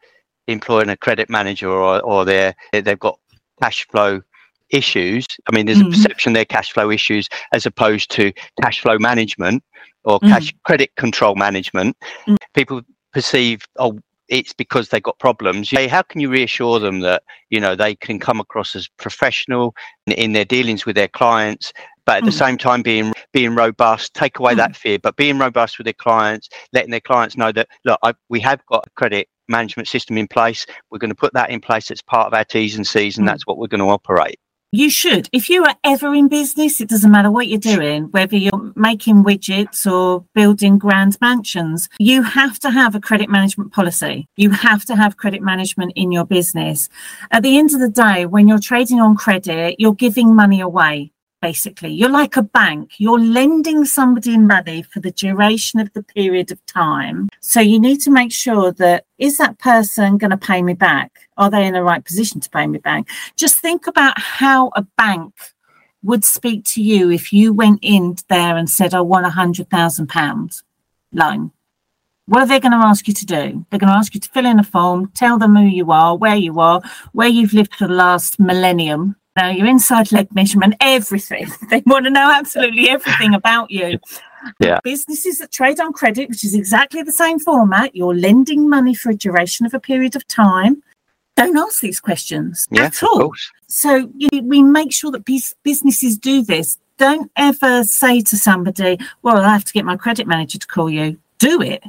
[0.52, 3.20] employing a credit manager or, or they're, they've got
[3.62, 4.22] cash flow
[4.70, 5.26] issues.
[5.48, 5.88] I mean, there's mm-hmm.
[5.88, 8.32] a perception they're cash flow issues as opposed to
[8.62, 9.64] cash flow management
[10.04, 10.30] or mm-hmm.
[10.30, 11.98] cash credit control management.
[12.22, 12.36] Mm-hmm.
[12.54, 12.82] People
[13.14, 15.70] perceive, oh, it's because they've got problems.
[15.72, 19.76] Hey, how can you reassure them that you know they can come across as professional
[20.06, 21.74] in, in their dealings with their clients,
[22.06, 22.28] but at mm.
[22.28, 24.58] the same time being being robust, take away mm.
[24.58, 28.14] that fear, but being robust with their clients, letting their clients know that look, I,
[28.30, 30.66] we have got a credit management system in place.
[30.90, 33.28] We're going to put that in place as part of our T's and C's, and
[33.28, 33.32] mm.
[33.32, 34.40] that's what we're going to operate.
[34.72, 35.28] You should.
[35.34, 39.24] If you are ever in business, it doesn't matter what you're doing, whether you're making
[39.24, 44.28] widgets or building grand mansions, you have to have a credit management policy.
[44.38, 46.88] You have to have credit management in your business.
[47.32, 51.12] At the end of the day, when you're trading on credit, you're giving money away
[51.42, 51.92] basically.
[51.92, 52.94] You're like a bank.
[52.98, 57.30] You're lending somebody money for the duration of the period of time.
[57.40, 61.28] So you need to make sure that is that person going to pay me back?
[61.38, 63.06] Are they in the right position to pay me back?
[63.36, 65.34] Just think about how a bank
[66.02, 69.70] would speak to you if you went in there and said, I want a hundred
[69.70, 70.64] thousand pounds
[71.12, 71.52] loan.
[72.26, 73.66] What are they going to ask you to do?
[73.70, 76.16] They're going to ask you to fill in a form, tell them who you are,
[76.16, 76.80] where you are,
[77.12, 81.48] where you've lived for the last millennium, know your inside leg measurement, everything.
[81.70, 84.00] They want to know absolutely everything about you.
[84.62, 84.80] Yeah.
[84.86, 89.10] Businesses that trade on credit, which is exactly the same format, you're lending money for
[89.10, 90.82] a duration of a period of time.
[91.36, 93.34] Don't ask these questions yeah, at all.
[93.68, 95.26] So you we make sure that
[95.64, 96.78] businesses do this.
[96.98, 100.90] Don't ever say to somebody, "Well, I have to get my credit manager to call
[100.90, 101.84] you." Do it.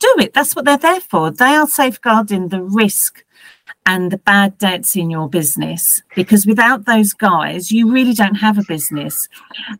[0.00, 0.34] Do it.
[0.34, 1.30] That's what they're there for.
[1.30, 3.24] They are safeguarding the risk
[3.86, 8.58] and the bad debts in your business because without those guys you really don't have
[8.58, 9.28] a business.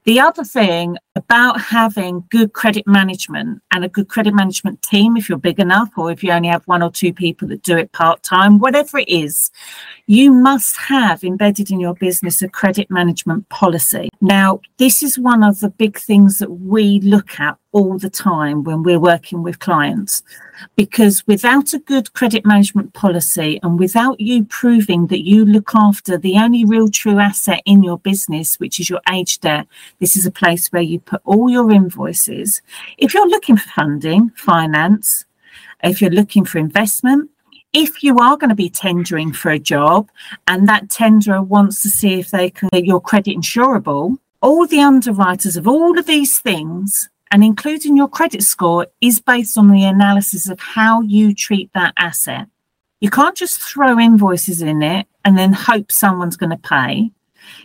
[0.04, 5.28] The other thing about having good credit management and a good credit management team if
[5.28, 7.92] you're big enough or if you only have one or two people that do it
[7.92, 9.50] part time whatever it is
[10.06, 14.08] you must have embedded in your business a credit management policy.
[14.20, 18.64] Now this is one of the big things that we look at all the time
[18.64, 20.22] when we're working with clients
[20.76, 26.16] because without a good credit management policy and without you proving that you look after
[26.16, 29.66] the only real true asset in your business, which is your age debt,
[29.98, 32.62] this is a place where you put all your invoices.
[32.96, 35.26] If you're looking for funding, finance,
[35.84, 37.30] if you're looking for investment,
[37.74, 40.08] if you are going to be tendering for a job
[40.48, 44.80] and that tenderer wants to see if they can get your credit insurable, all the
[44.80, 49.84] underwriters of all of these things and including your credit score is based on the
[49.84, 52.46] analysis of how you treat that asset.
[53.00, 57.10] You can't just throw invoices in it and then hope someone's going to pay.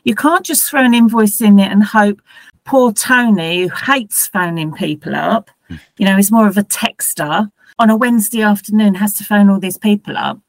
[0.04, 2.21] You can't just throw an invoice in it and hope
[2.65, 5.76] poor Tony, who hates phoning people up, hmm.
[5.97, 9.60] you know, is more of a texter on a Wednesday afternoon, has to phone all
[9.60, 10.39] these people up.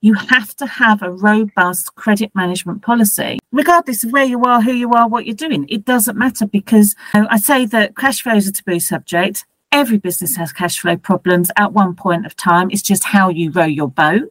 [0.00, 4.72] You have to have a robust credit management policy, regardless of where you are, who
[4.72, 5.66] you are, what you're doing.
[5.68, 9.44] It doesn't matter because you know, I say that cash flow is a taboo subject.
[9.72, 12.70] Every business has cash flow problems at one point of time.
[12.70, 14.30] It's just how you row your boat.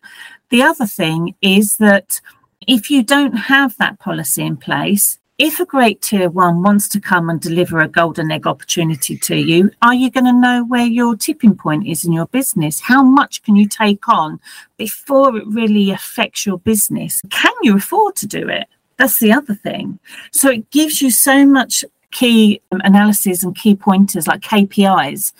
[0.49, 2.21] The other thing is that
[2.65, 6.99] if you don't have that policy in place, if a great tier one wants to
[6.99, 10.85] come and deliver a golden egg opportunity to you, are you going to know where
[10.85, 12.79] your tipping point is in your business?
[12.79, 14.39] How much can you take on
[14.77, 17.21] before it really affects your business?
[17.29, 18.67] Can you afford to do it?
[18.97, 19.99] That's the other thing.
[20.31, 25.33] So it gives you so much key um, analysis and key pointers like KPIs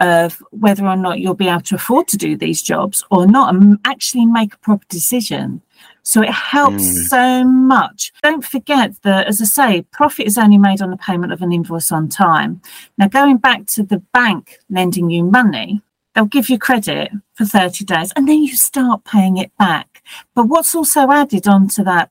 [0.00, 3.54] of whether or not you'll be able to afford to do these jobs or not
[3.54, 5.62] and actually make a proper decision.
[6.04, 7.08] So it helps mm.
[7.08, 8.12] so much.
[8.22, 11.50] Don't forget that, as I say, profit is only made on the payment of an
[11.50, 12.60] invoice on time.
[12.98, 15.80] Now, going back to the bank lending you money,
[16.14, 20.02] they'll give you credit for 30 days and then you start paying it back.
[20.34, 22.10] But what's also added onto that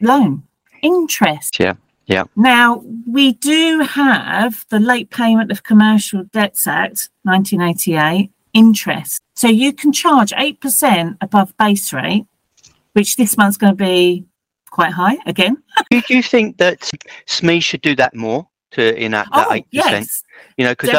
[0.00, 0.44] loan?
[0.82, 1.58] Interest.
[1.58, 1.74] Yeah.
[2.06, 2.24] Yeah.
[2.36, 9.20] Now, we do have the Late Payment of Commercial Debts Act 1988 interest.
[9.34, 12.24] So you can charge 8% above base rate
[12.98, 14.24] which this month's going to be
[14.70, 15.56] quite high again.
[15.90, 16.80] do you think that
[17.28, 20.06] SME should do that more to enact that oh, eight oh, percent?
[20.06, 20.22] Yes,
[20.56, 20.90] you know, because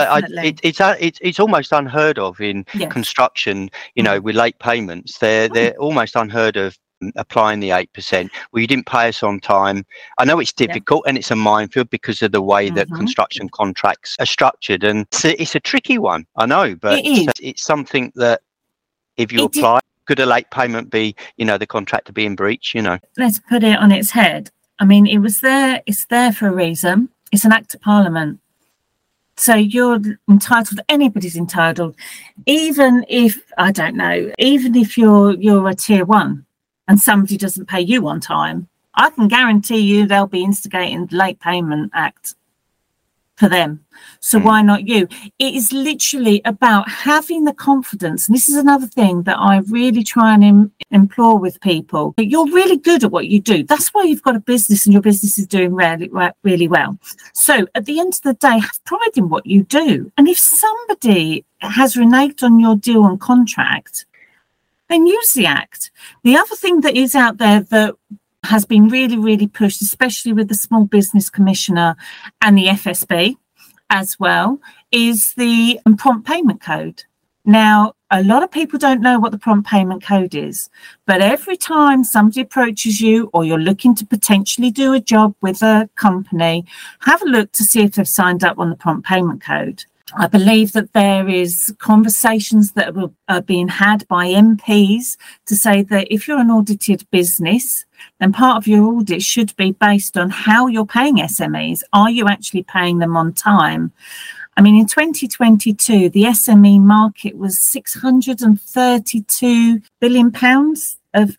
[0.43, 2.91] it, it's uh, it's it's almost unheard of in yes.
[2.91, 3.69] construction.
[3.95, 4.23] You know, mm.
[4.23, 5.53] with late payments, they're mm.
[5.53, 6.77] they're almost unheard of
[7.15, 9.85] applying the 8% well you didn't pay us on time
[10.17, 11.09] i know it's difficult yeah.
[11.09, 12.75] and it's a minefield because of the way mm-hmm.
[12.75, 16.99] that construction contracts are structured and it's a, it's a tricky one i know but
[17.05, 18.41] it's, it's something that
[19.15, 19.79] if you it apply
[20.09, 22.73] could a late payment be, you know, the contractor being breached?
[22.73, 24.49] You know, let's put it on its head.
[24.79, 25.83] I mean, it was there.
[25.85, 27.09] It's there for a reason.
[27.31, 28.39] It's an act of parliament.
[29.37, 30.79] So you're entitled.
[30.89, 31.95] Anybody's entitled,
[32.47, 34.31] even if I don't know.
[34.39, 36.43] Even if you're you're a tier one,
[36.87, 41.39] and somebody doesn't pay you on time, I can guarantee you they'll be instigating late
[41.39, 42.33] payment act
[43.39, 43.83] for them.
[44.19, 44.43] So mm.
[44.43, 45.07] why not you?
[45.39, 48.27] It is literally about having the confidence.
[48.27, 52.13] And this is another thing that I really try and Im- implore with people.
[52.17, 53.63] You're really good at what you do.
[53.63, 56.09] That's why you've got a business and your business is doing really,
[56.43, 56.99] really well.
[57.33, 60.11] So at the end of the day, have pride in what you do.
[60.17, 64.05] And if somebody has reneged on your deal and contract,
[64.89, 65.91] then use the act.
[66.23, 67.95] The other thing that is out there that
[68.43, 71.95] has been really, really pushed, especially with the Small Business Commissioner
[72.41, 73.35] and the FSB
[73.89, 74.59] as well,
[74.91, 77.03] is the prompt payment code.
[77.45, 80.69] Now, a lot of people don't know what the prompt payment code is,
[81.05, 85.61] but every time somebody approaches you or you're looking to potentially do a job with
[85.61, 86.65] a company,
[87.01, 89.85] have a look to see if they've signed up on the prompt payment code.
[90.17, 92.93] I believe that there is conversations that
[93.27, 97.85] are being had by MPs to say that if you're an audited business,
[98.19, 101.81] then part of your audit should be based on how you're paying SMEs.
[101.93, 103.93] Are you actually paying them on time?
[104.57, 111.37] I mean, in 2022, the SME market was 632 billion pounds of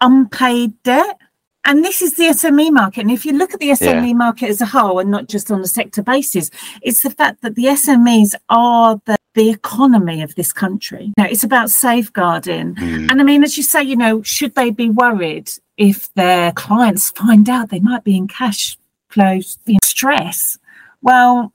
[0.00, 1.18] unpaid debt.
[1.64, 3.02] And this is the SME market.
[3.02, 4.14] And if you look at the SME yeah.
[4.14, 6.50] market as a whole and not just on a sector basis,
[6.82, 11.12] it's the fact that the SMEs are the, the economy of this country.
[11.16, 12.74] Now, it's about safeguarding.
[12.74, 13.10] Mm.
[13.10, 17.10] And I mean, as you say, you know, should they be worried if their clients
[17.10, 18.76] find out they might be in cash
[19.08, 19.40] flow
[19.84, 20.58] stress?
[21.00, 21.52] Well,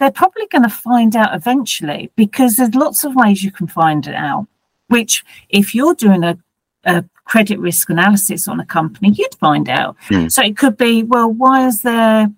[0.00, 4.06] they're probably going to find out eventually because there's lots of ways you can find
[4.06, 4.48] it out.
[4.88, 6.36] Which, if you're doing a,
[6.84, 9.96] a credit risk analysis on a company, you'd find out.
[10.08, 10.30] Mm.
[10.30, 12.30] So it could be, well, why has their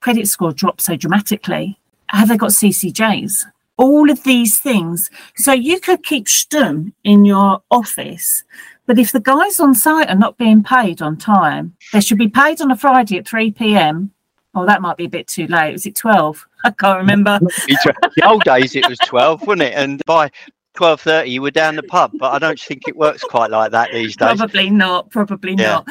[0.00, 1.78] credit score dropped so dramatically?
[2.08, 3.46] Have they got CCJs?
[3.76, 5.10] All of these things.
[5.36, 8.44] So you could keep stum in your office,
[8.86, 12.28] but if the guys on site are not being paid on time, they should be
[12.28, 14.10] paid on a Friday at 3 p.m.
[14.54, 15.72] Oh, that might be a bit too late.
[15.72, 16.46] Was it 12?
[16.64, 17.38] I can't remember.
[17.66, 19.74] the old days it was 12, wasn't it?
[19.74, 20.30] And by
[20.76, 23.90] 12.30 you were down the pub, but I don't think it works quite like that
[23.92, 24.36] these days.
[24.36, 25.10] Probably not.
[25.10, 25.72] Probably yeah.
[25.72, 25.88] not.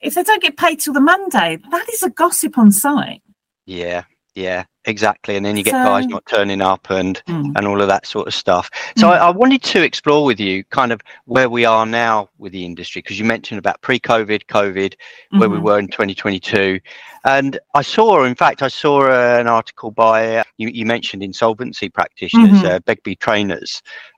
[0.00, 3.22] If they don't get paid till the Monday, that is a gossip on site.
[3.66, 4.04] Yeah,
[4.34, 5.36] yeah, exactly.
[5.36, 7.52] And then you get so, guys not turning up and mm.
[7.56, 8.70] and all of that sort of stuff.
[8.96, 9.10] So mm.
[9.10, 12.64] I, I, wanted to explore with you kind of where we are now with the
[12.64, 14.94] industry because you mentioned about pre-COVID, COVID,
[15.30, 15.52] where mm-hmm.
[15.52, 16.80] we were in 2022,
[17.24, 21.22] and I saw, in fact, I saw uh, an article by uh, you, you, mentioned
[21.22, 22.66] insolvency practitioners, mm-hmm.
[22.66, 23.60] uh, Begbies Traynor,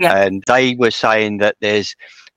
[0.00, 0.24] yeah.
[0.24, 1.94] and they were saying that there's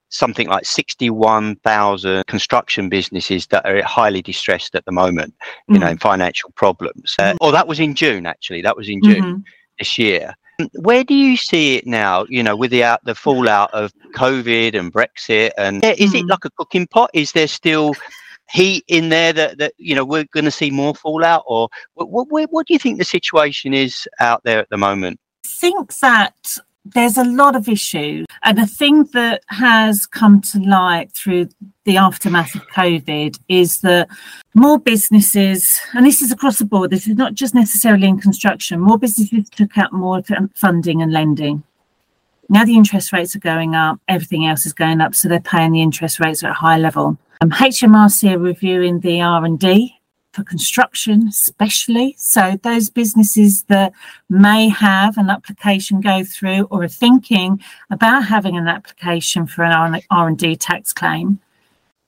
[0.10, 5.34] something like 61,000 construction businesses that are highly distressed at the moment,
[5.68, 7.16] you mm know, in financial problems.
[7.20, 7.38] Uh, mm-hmm.
[7.42, 8.62] oh, that was in June, actually.
[8.62, 9.42] That was in June mm-hmm.
[9.78, 10.36] this year.
[10.74, 14.92] Where do you see it now, you know, with the, the fallout of COVID and
[14.92, 15.52] Brexit?
[15.58, 16.16] And is mm-hmm.
[16.16, 17.12] it like a cooking pot?
[17.14, 17.94] Is there still
[18.50, 21.44] heat in there that, that you know, we're going to see more fallout?
[21.46, 25.20] Or what, what, what do you think the situation is out there at the moment?
[25.46, 26.58] I think that
[26.94, 28.26] there's a lot of issues.
[28.44, 31.50] And a thing that has come to light through
[31.86, 34.08] the aftermath of COVID is that
[34.54, 38.80] more businesses, and this is across the board, this is not just necessarily in construction,
[38.80, 40.22] more businesses took out more
[40.54, 41.64] funding and lending.
[42.50, 45.74] Now the interest rates are going up, everything else is going up, so they're paying
[45.74, 47.18] the interest rates at a high level.
[47.42, 49.97] Um, HMRC are reviewing the R&D
[50.38, 52.16] for construction, especially.
[52.20, 53.92] So those businesses that
[54.30, 57.60] may have an application go through or are thinking
[57.90, 61.40] about having an application for an R&D tax claim,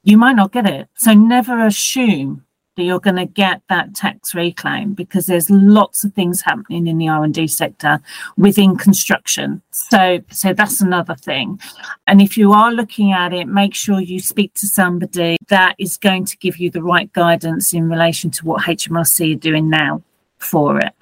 [0.03, 0.87] you might not get it.
[0.95, 2.45] So never assume
[2.83, 7.07] you're going to get that tax reclaim because there's lots of things happening in the
[7.07, 7.99] R&D sector
[8.37, 9.61] within construction.
[9.71, 11.59] So so that's another thing.
[12.07, 15.97] And if you are looking at it, make sure you speak to somebody that is
[15.97, 20.01] going to give you the right guidance in relation to what HMRC are doing now
[20.39, 20.93] for it.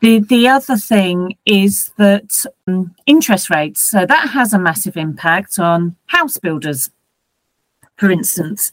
[0.00, 3.82] The the other thing is that um, interest rates.
[3.82, 6.90] So that has a massive impact on house builders
[7.98, 8.72] for instance,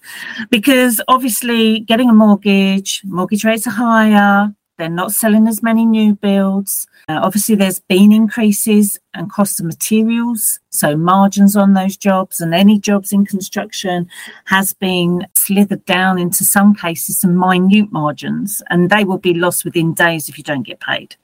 [0.49, 6.15] because obviously getting a mortgage, mortgage rates are higher, they're not selling as many new
[6.15, 6.85] builds.
[7.07, 12.53] Uh, obviously, there's been increases and cost of materials, so margins on those jobs and
[12.53, 14.07] any jobs in construction
[14.45, 19.63] has been slithered down into some cases some minute margins, and they will be lost
[19.63, 21.15] within days if you don't get paid.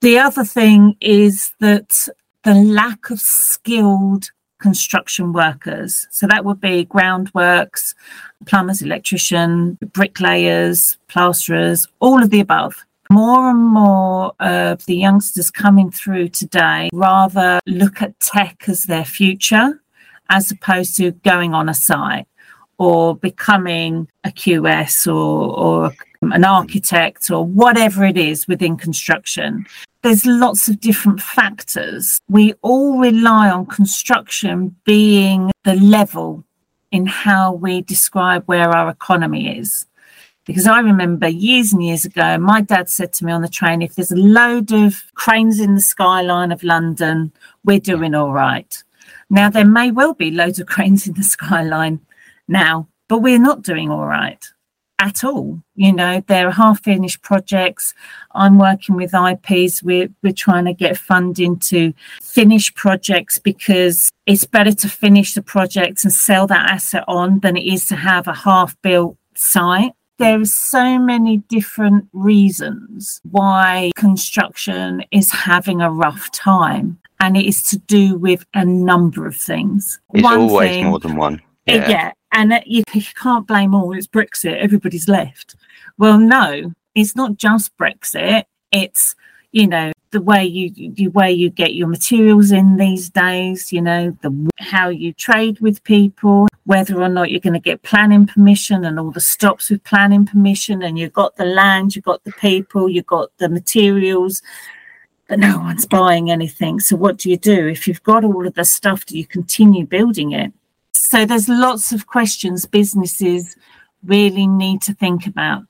[0.00, 2.08] The other thing is that
[2.44, 6.06] the lack of skilled construction workers.
[6.10, 7.94] So that would be groundworks,
[8.46, 12.84] plumbers, electrician, bricklayers, plasterers, all of the above.
[13.10, 19.04] More and more of the youngsters coming through today rather look at tech as their
[19.04, 19.80] future
[20.28, 22.26] as opposed to going on a site
[22.78, 25.92] or becoming a QS or, or
[26.22, 29.66] an architect or whatever it is within construction
[30.06, 32.20] there's lots of different factors.
[32.28, 36.44] We all rely on construction being the level
[36.92, 39.84] in how we describe where our economy is.
[40.44, 43.82] Because I remember years and years ago, my dad said to me on the train,
[43.82, 47.32] if there's a load of cranes in the skyline of London,
[47.64, 48.84] we're doing all right.
[49.28, 51.98] Now, there may well be loads of cranes in the skyline
[52.46, 54.46] now, but we're not doing all right
[54.98, 55.60] at all.
[55.74, 57.94] You know, they're half finished projects.
[58.34, 59.82] I'm working with IPs.
[59.82, 61.92] We're, we're trying to get funding to
[62.22, 67.56] finish projects because it's better to finish the projects and sell that asset on than
[67.56, 69.92] it is to have a half built site.
[70.18, 76.98] There are so many different reasons why construction is having a rough time.
[77.20, 79.98] And it is to do with a number of things.
[80.12, 81.40] It's one always thing, more than one.
[81.66, 81.88] Yeah.
[81.88, 82.12] yeah.
[82.32, 85.56] And you, you can't blame all it's brexit everybody's left.
[85.98, 89.14] Well no it's not just brexit it's
[89.52, 93.82] you know the way you the way you get your materials in these days you
[93.82, 98.26] know the how you trade with people whether or not you're going to get planning
[98.26, 102.22] permission and all the stops with planning permission and you've got the land you've got
[102.24, 104.42] the people you've got the materials
[105.28, 106.78] but no one's buying anything.
[106.78, 107.66] So what do you do?
[107.66, 110.52] If you've got all of the stuff do you continue building it
[111.06, 113.56] so there's lots of questions businesses
[114.04, 115.62] really need to think about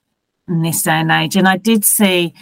[0.48, 1.36] in this day and age.
[1.36, 2.32] And I did see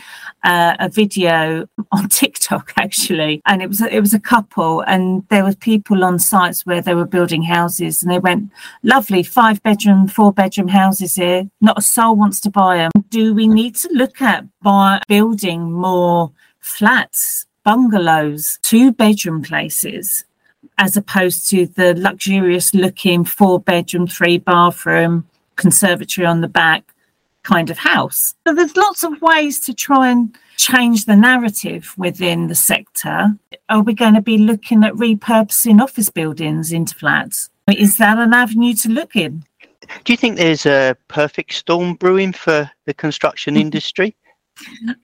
[0.45, 5.43] uh, a video on TikTok actually, and it was it was a couple, and there
[5.43, 8.53] were people on sites where they were building houses, and they went,
[8.85, 11.49] "Lovely, five bedroom, four bedroom houses here.
[11.61, 12.93] Not a soul wants to buy them.
[13.09, 16.31] Do we need to look at by building more
[16.61, 20.27] flats?" Bungalows, two bedroom places
[20.79, 26.95] as opposed to the luxurious looking four bedroom, three bathroom conservatory on the back
[27.43, 28.35] kind of house.
[28.47, 33.37] So there's lots of ways to try and change the narrative within the sector.
[33.69, 37.51] Are we going to be looking at repurposing office buildings into flats?
[37.69, 39.45] Is that an avenue to look in?
[40.05, 44.17] Do you think there's a perfect storm brewing for the construction industry?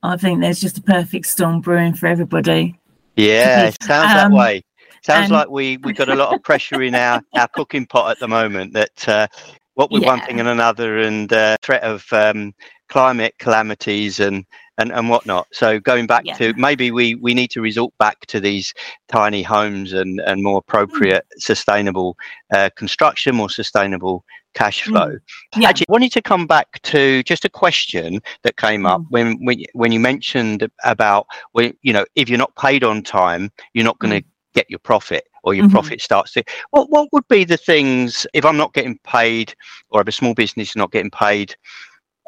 [0.03, 2.79] I think there's just a perfect storm brewing for everybody.
[3.17, 4.63] Yeah, sounds um, that way.
[5.03, 8.19] Sounds like we we got a lot of pressure in our, our cooking pot at
[8.19, 8.75] the moment.
[8.75, 9.27] That uh,
[9.75, 10.09] what with yeah.
[10.09, 12.53] one thing and another, and uh, threat of um,
[12.89, 14.45] climate calamities and
[14.81, 15.47] and, and whatnot.
[15.53, 16.37] So going back yeah.
[16.37, 18.73] to maybe we, we need to resort back to these
[19.09, 21.43] tiny homes and, and more appropriate mm.
[21.43, 22.17] sustainable
[22.53, 24.25] uh, construction, more sustainable
[24.55, 25.11] cash flow.
[25.11, 25.21] Mm.
[25.59, 25.69] Yeah.
[25.69, 29.07] Actually, I wanted to come back to just a question that came up mm.
[29.11, 33.53] when, when when you mentioned about when you know if you're not paid on time,
[33.75, 34.31] you're not going to mm.
[34.55, 35.73] Get your profit or your mm-hmm.
[35.73, 39.55] profit starts to what what would be the things if I'm not getting paid
[39.91, 41.55] or if a small business is not getting paid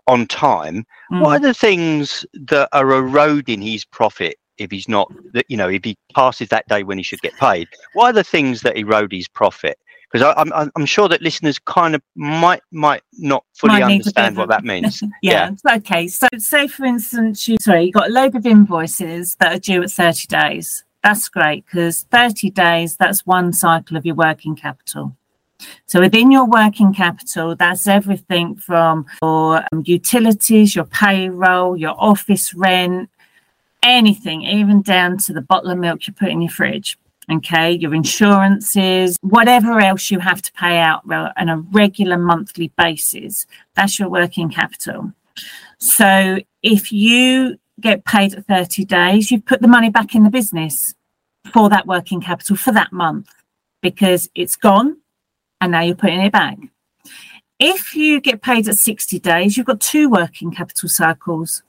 [0.06, 1.20] on time, mm.
[1.20, 5.68] what are the things that are eroding his profit if he's not, that you know,
[5.68, 7.68] if he passes that day when he should get paid?
[7.94, 9.78] What are the things that erode his profit?
[10.10, 14.50] Because I'm, I'm sure that listeners kind of might might not fully might understand what
[14.50, 15.02] that means.
[15.22, 15.50] yeah.
[15.64, 15.76] yeah.
[15.76, 16.06] Okay.
[16.06, 19.82] So say for instance, you sorry, you got a load of invoices that are due
[19.82, 20.84] at 30 days.
[21.02, 25.16] That's great because 30 days, that's one cycle of your working capital.
[25.86, 32.54] So within your working capital, that's everything from your um, utilities, your payroll, your office
[32.54, 33.10] rent,
[33.82, 36.98] anything, even down to the bottle of milk you put in your fridge.
[37.30, 43.46] Okay, your insurances, whatever else you have to pay out on a regular monthly basis,
[43.74, 45.12] that's your working capital.
[45.78, 50.30] So if you get paid at 30 days, you've put the money back in the
[50.30, 50.94] business
[51.52, 53.28] for that working capital for that month
[53.82, 54.96] because it's gone
[55.60, 56.58] and now you're putting it back.
[57.58, 61.62] If you get paid at 60 days, you've got two working capital cycles.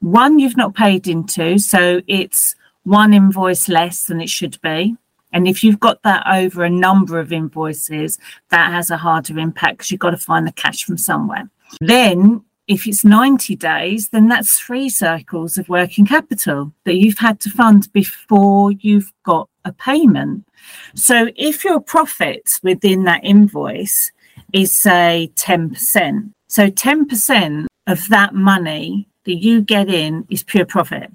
[0.00, 2.54] One you've not paid into, so it's
[2.84, 4.96] one invoice less than it should be.
[5.32, 8.18] And if you've got that over a number of invoices,
[8.50, 11.48] that has a harder impact because you've got to find the cash from somewhere.
[11.80, 17.40] Then, if it's 90 days, then that's three cycles of working capital that you've had
[17.40, 20.46] to fund before you've got a payment.
[20.94, 24.12] So if your profit within that invoice
[24.52, 31.10] is, say, 10%, so 10% of that money that you get in is pure profit,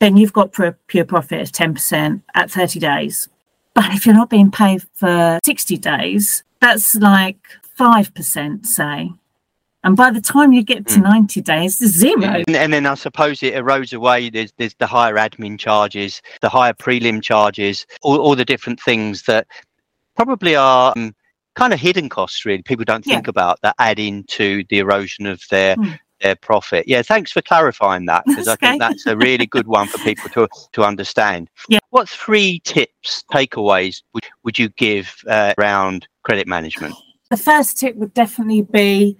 [0.00, 3.28] then you've got pure profit of 10% at 30 days.
[3.74, 7.38] But if you're not being paid for 60 days, that's like
[7.78, 9.10] 5%, say.
[9.84, 11.02] And by the time you get to mm.
[11.02, 12.22] 90 days, zero.
[12.24, 14.30] And, and, then I suppose it erodes away.
[14.30, 19.22] There's, there's the higher admin charges, the higher prelim charges, all, all the different things
[19.24, 19.46] that
[20.16, 21.14] probably are um,
[21.54, 22.62] kind of hidden costs, really.
[22.62, 23.30] People don't think yeah.
[23.30, 25.76] about that add into the erosion of their.
[25.76, 25.98] Mm.
[26.20, 26.84] Their profit.
[26.86, 30.30] Yeah, thanks for clarifying that because I think that's a really good one for people
[30.30, 31.50] to to understand.
[31.68, 31.80] Yeah.
[31.90, 36.94] What three tips, takeaways would, would you give uh, around credit management?
[37.30, 39.18] The first tip would definitely be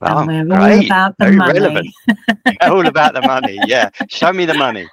[0.00, 0.78] Wow, and ah, we're great.
[0.78, 1.60] all about the Very money.
[1.60, 1.88] relevant.
[2.62, 3.58] all about the money.
[3.66, 3.90] Yeah.
[4.08, 4.86] Show me the money.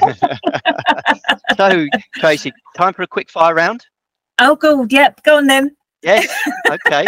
[1.56, 3.84] so, Tracey, time for a quick fire round?
[4.38, 4.92] Oh, good.
[4.92, 5.24] Yep.
[5.24, 5.74] Go on then.
[6.02, 6.32] Yes.
[6.70, 7.04] Okay.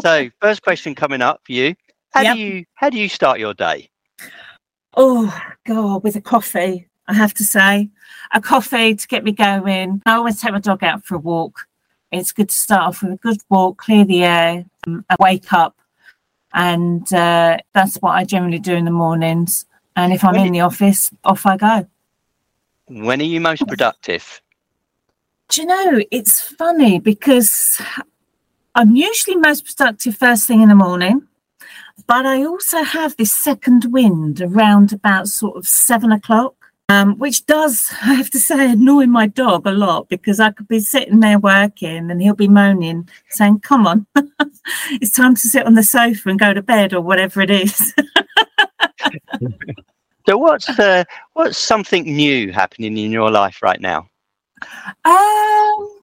[0.00, 1.74] so, first question coming up for you.
[2.12, 2.36] How Yep.
[2.36, 3.90] do you how do you start your day?
[4.96, 5.36] Oh,
[5.66, 7.90] God, with a coffee, I have to say.
[8.32, 10.00] A coffee to get me going.
[10.06, 11.66] I always take my dog out for a walk.
[12.18, 15.52] It's good to start off with a good walk, clear the air, um, and wake
[15.52, 15.76] up.
[16.52, 19.66] And uh, that's what I generally do in the mornings.
[19.96, 21.86] And if I'm When in the office, off I go.
[22.86, 24.40] When are you most productive?
[25.48, 27.80] Do you know, it's funny because
[28.74, 31.26] I'm usually most productive first thing in the morning,
[32.06, 37.46] but I also have this second wind around about sort of seven o'clock, um, which
[37.46, 41.20] does, I have to say, annoy my dog a lot because I could be sitting
[41.20, 44.06] there working and he'll be moaning, saying, Come on,
[44.90, 47.94] it's time to sit on the sofa and go to bed or whatever it is.
[50.26, 51.04] So what's uh,
[51.34, 54.08] what's something new happening in your life right now?
[55.04, 55.93] Um,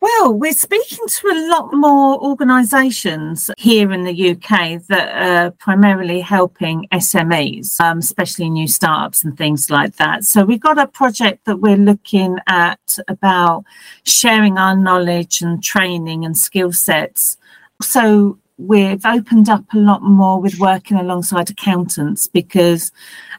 [0.00, 6.20] well, we're speaking to a lot more organisations here in the UK that are primarily
[6.20, 10.24] helping SMEs, um, especially new startups and things like that.
[10.24, 13.64] So we've got a project that we're looking at about
[14.04, 17.36] sharing our knowledge and training and skill sets.
[17.82, 22.90] So we've opened up a lot more with working alongside accountants because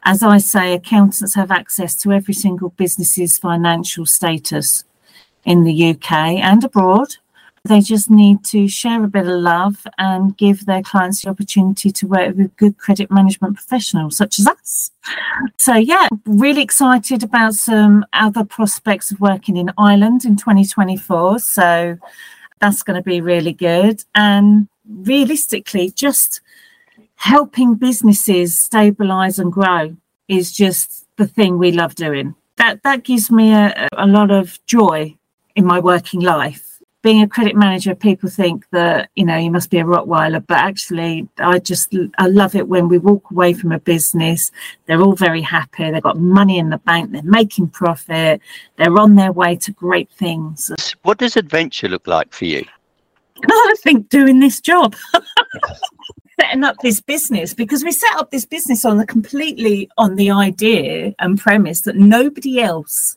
[0.04, 4.84] as I say, accountants have access to every single business's financial status
[5.44, 7.16] in the UK and abroad.
[7.64, 11.92] They just need to share a bit of love and give their clients the opportunity
[11.92, 14.90] to work with good credit management professionals such as us.
[15.58, 21.38] So, yeah, really excited about some other prospects of working in Ireland in 2024.
[21.38, 21.98] So,
[22.60, 24.02] that's going to be really good.
[24.14, 26.40] And realistically, just
[27.14, 32.34] helping businesses stabilize and grow is just the thing we love doing.
[32.56, 35.16] That that gives me a, a lot of joy
[35.56, 36.68] in my working life.
[37.02, 40.58] Being a credit manager, people think that you know you must be a Rottweiler, but
[40.58, 44.52] actually, I just I love it when we walk away from a business.
[44.86, 45.90] They're all very happy.
[45.90, 47.10] They've got money in the bank.
[47.10, 48.40] They're making profit.
[48.76, 50.70] They're on their way to great things.
[51.02, 52.64] What does adventure look like for you?
[53.50, 54.94] I think doing this job,
[56.40, 60.30] setting up this business, because we set up this business on the completely on the
[60.30, 63.16] idea and premise that nobody else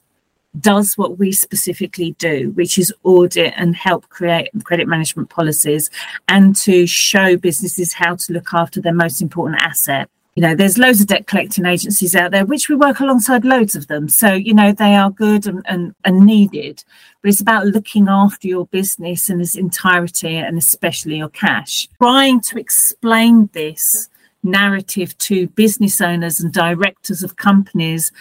[0.60, 5.89] does what we specifically do, which is audit and help create credit management policies
[6.28, 10.10] and to show businesses how to look after their most important asset.
[10.36, 13.74] You know, there's loads of debt collecting agencies out there, which we work alongside loads
[13.74, 14.10] of them.
[14.10, 16.84] So, you know, they are good and, and, and needed,
[17.22, 21.88] but it's about looking after your business in its entirety and especially your cash.
[21.99, 24.10] Trying to explain this
[24.43, 28.12] narrative to business owners and directors of companies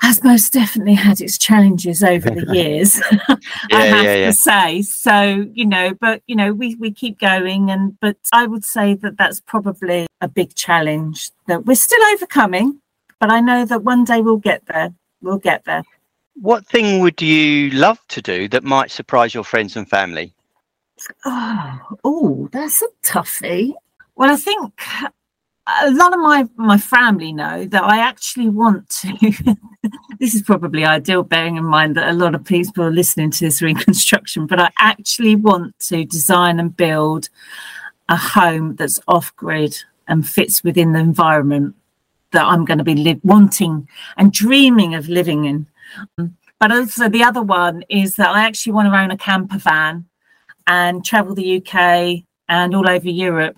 [0.00, 3.00] has most definitely had its challenges over the years.
[3.72, 4.26] I have yeah, yeah.
[4.26, 4.82] to say.
[4.82, 8.94] So you know, but you know, we we keep going, and but I would say
[8.94, 12.80] that that's probably a big challenge that we're still overcoming.
[13.18, 14.92] But I know that one day we'll get there.
[15.22, 15.82] We'll get there.
[16.34, 20.34] What thing would you love to do that might surprise your friends and family?
[21.24, 23.72] Oh, oh, that's a toughie.
[24.16, 24.72] Well, I think
[25.66, 29.56] Uh, a lot of my my family know that I actually want to.
[30.20, 33.44] this is probably ideal, bearing in mind that a lot of people are listening to
[33.44, 34.46] this reconstruction.
[34.46, 37.28] But I actually want to design and build
[38.08, 39.76] a home that's off grid
[40.08, 41.74] and fits within the environment
[42.30, 45.66] that I'm going to be live, wanting and dreaming of living in.
[46.18, 49.58] Um, but also the other one is that I actually want to own a camper
[49.58, 50.06] van
[50.66, 53.56] and travel the UK and all over Europe.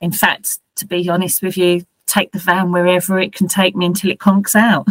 [0.00, 3.86] In fact, to be honest with you, take the van wherever it can take me
[3.86, 4.86] until it conks out.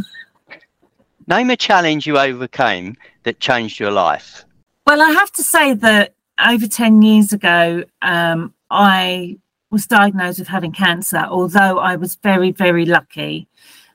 [1.28, 4.46] Name a challenge you overcame that changed your life.
[4.88, 6.14] Well, I have to say that
[6.44, 9.38] over 10 years ago, um, I
[9.70, 13.48] was diagnosed with having cancer, although I was very, very lucky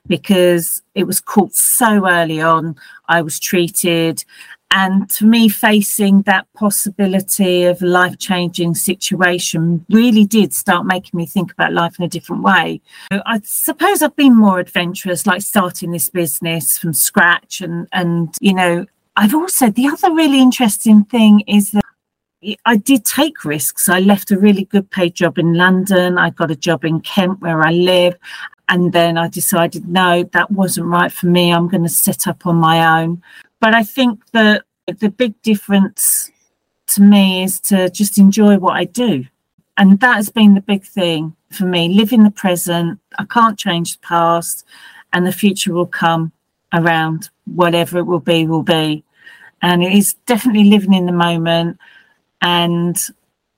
[0.07, 2.75] because it was caught so early on.
[3.07, 4.23] I was treated.
[4.71, 11.17] And to me, facing that possibility of a life changing situation really did start making
[11.17, 12.81] me think about life in a different way.
[13.11, 17.61] I suppose I've been more adventurous, like starting this business from scratch.
[17.61, 18.85] And, and you know,
[19.15, 21.83] I've also, the other really interesting thing is that
[22.65, 23.87] I did take risks.
[23.87, 26.17] I left a really good paid job in London.
[26.17, 28.17] I got a job in Kent where I live.
[28.67, 31.53] And then I decided, no, that wasn't right for me.
[31.53, 33.21] I'm going to set up on my own.
[33.59, 36.31] But I think that the big difference
[36.87, 39.25] to me is to just enjoy what I do.
[39.77, 41.89] And that has been the big thing for me.
[41.89, 42.99] Live in the present.
[43.17, 44.65] I can't change the past,
[45.11, 46.31] and the future will come
[46.73, 47.29] around.
[47.45, 49.03] Whatever it will be, will be.
[49.61, 51.79] And it is definitely living in the moment.
[52.41, 52.97] And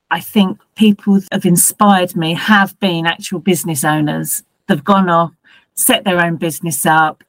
[0.10, 4.44] I think people that have inspired me have been actual business owners.
[4.68, 5.34] They've gone off,
[5.76, 7.24] set their own business up,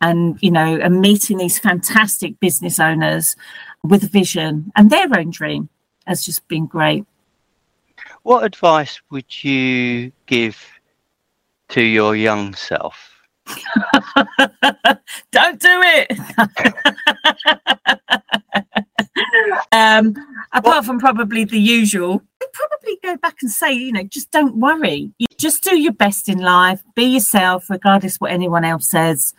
[0.00, 3.36] and you know, and meeting these fantastic business owners
[3.82, 5.68] with vision and their own dream
[6.06, 7.04] has just been great.
[8.22, 10.64] What advice would you give
[11.70, 13.12] to your young self?
[15.30, 16.12] Don't do it.
[19.72, 20.14] um,
[20.52, 20.84] apart what?
[20.84, 22.22] from probably the usual,
[23.08, 25.10] go back and say, you know, just don't worry.
[25.18, 26.82] You just do your best in life.
[26.94, 29.34] Be yourself, regardless what anyone else says.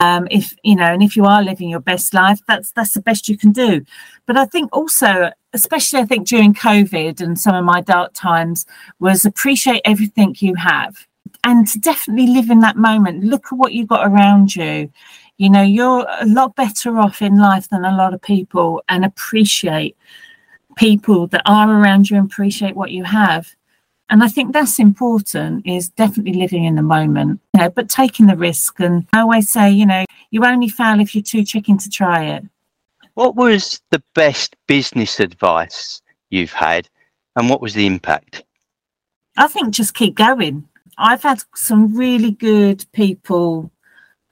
[0.00, 3.00] Um, if you know, and if you are living your best life, that's that's the
[3.00, 3.84] best you can do.
[4.26, 8.66] But I think also, especially I think during COVID and some of my dark times,
[9.00, 11.06] was appreciate everything you have
[11.44, 13.24] and to definitely live in that moment.
[13.24, 14.90] Look at what you've got around you.
[15.38, 19.04] You know, you're a lot better off in life than a lot of people and
[19.04, 19.96] appreciate
[20.78, 23.54] people that are around you and appreciate what you have.
[24.10, 28.26] And I think that's important is definitely living in the moment, you know, but taking
[28.26, 28.80] the risk.
[28.80, 32.24] And I always say, you know, you only fail if you're too chicken to try
[32.24, 32.44] it.
[33.14, 36.00] What was the best business advice
[36.30, 36.88] you've had
[37.36, 38.44] and what was the impact?
[39.36, 40.68] I think just keep going.
[40.96, 43.70] I've had some really good people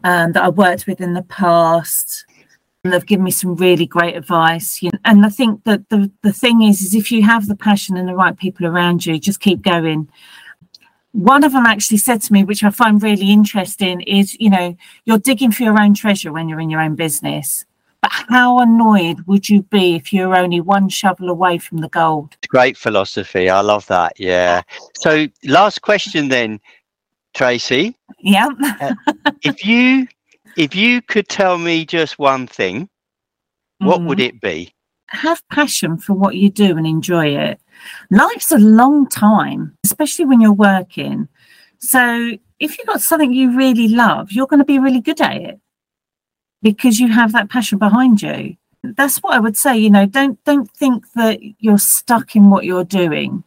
[0.04, 2.24] um, that I worked with in the past.
[2.90, 4.82] They've given me some really great advice.
[4.82, 7.56] You know, and I think that the, the thing is, is if you have the
[7.56, 10.08] passion and the right people around you, just keep going.
[11.12, 14.76] One of them actually said to me, which I find really interesting, is you know,
[15.04, 17.64] you're digging for your own treasure when you're in your own business.
[18.02, 21.88] But how annoyed would you be if you were only one shovel away from the
[21.88, 22.36] gold?
[22.48, 23.48] Great philosophy.
[23.48, 24.12] I love that.
[24.18, 24.62] Yeah.
[24.96, 26.60] So, last question then,
[27.34, 27.96] Tracey.
[28.20, 28.48] Yeah.
[28.80, 28.94] uh,
[29.42, 30.06] if you
[30.56, 32.88] if you could tell me just one thing,
[33.78, 34.06] what mm.
[34.06, 34.72] would it be?
[35.08, 37.60] Have passion for what you do and enjoy it.
[38.10, 41.28] Life's a long time, especially when you're working.
[41.78, 45.36] So if you've got something you really love, you're going to be really good at
[45.36, 45.60] it
[46.62, 48.56] because you have that passion behind you.
[48.82, 49.76] That's what I would say.
[49.76, 53.44] You know, don't don't think that you're stuck in what you're doing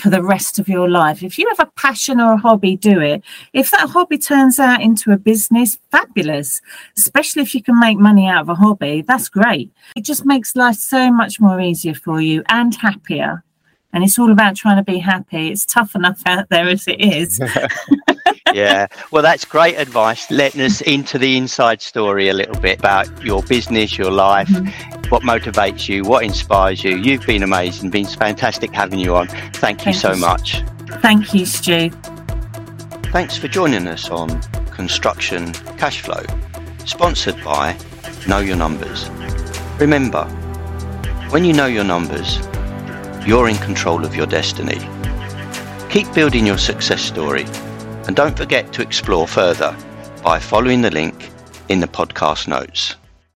[0.00, 1.22] for the rest of your life.
[1.22, 3.22] If you have a passion or a hobby, do it.
[3.52, 6.60] If that hobby turns out into a business, fabulous.
[6.96, 9.70] Especially if you can make money out of a hobby, that's great.
[9.96, 13.44] It just makes life so much more easier for you and happier.
[13.92, 15.50] And it's all about trying to be happy.
[15.50, 17.40] It's tough enough out there as it is.
[18.54, 18.86] yeah.
[19.10, 20.30] Well, that's great advice.
[20.30, 25.08] Letting us into the inside story a little bit about your business, your life, mm-hmm.
[25.10, 26.96] what motivates you, what inspires you.
[26.96, 27.90] You've been amazing.
[27.90, 29.28] Been fantastic having you on.
[29.54, 30.20] Thank you Thank so you.
[30.20, 30.62] much.
[31.00, 31.90] Thank you, Stu.
[33.12, 36.24] Thanks for joining us on Construction Cash Flow,
[36.84, 37.76] sponsored by
[38.26, 39.08] Know Your Numbers.
[39.78, 40.24] Remember,
[41.30, 42.38] when you know your numbers,
[43.26, 44.78] you're in control of your destiny.
[45.90, 47.46] Keep building your success story
[48.08, 49.76] and don't forget to explore further
[50.24, 51.30] by following the link
[51.68, 52.96] in the podcast notes.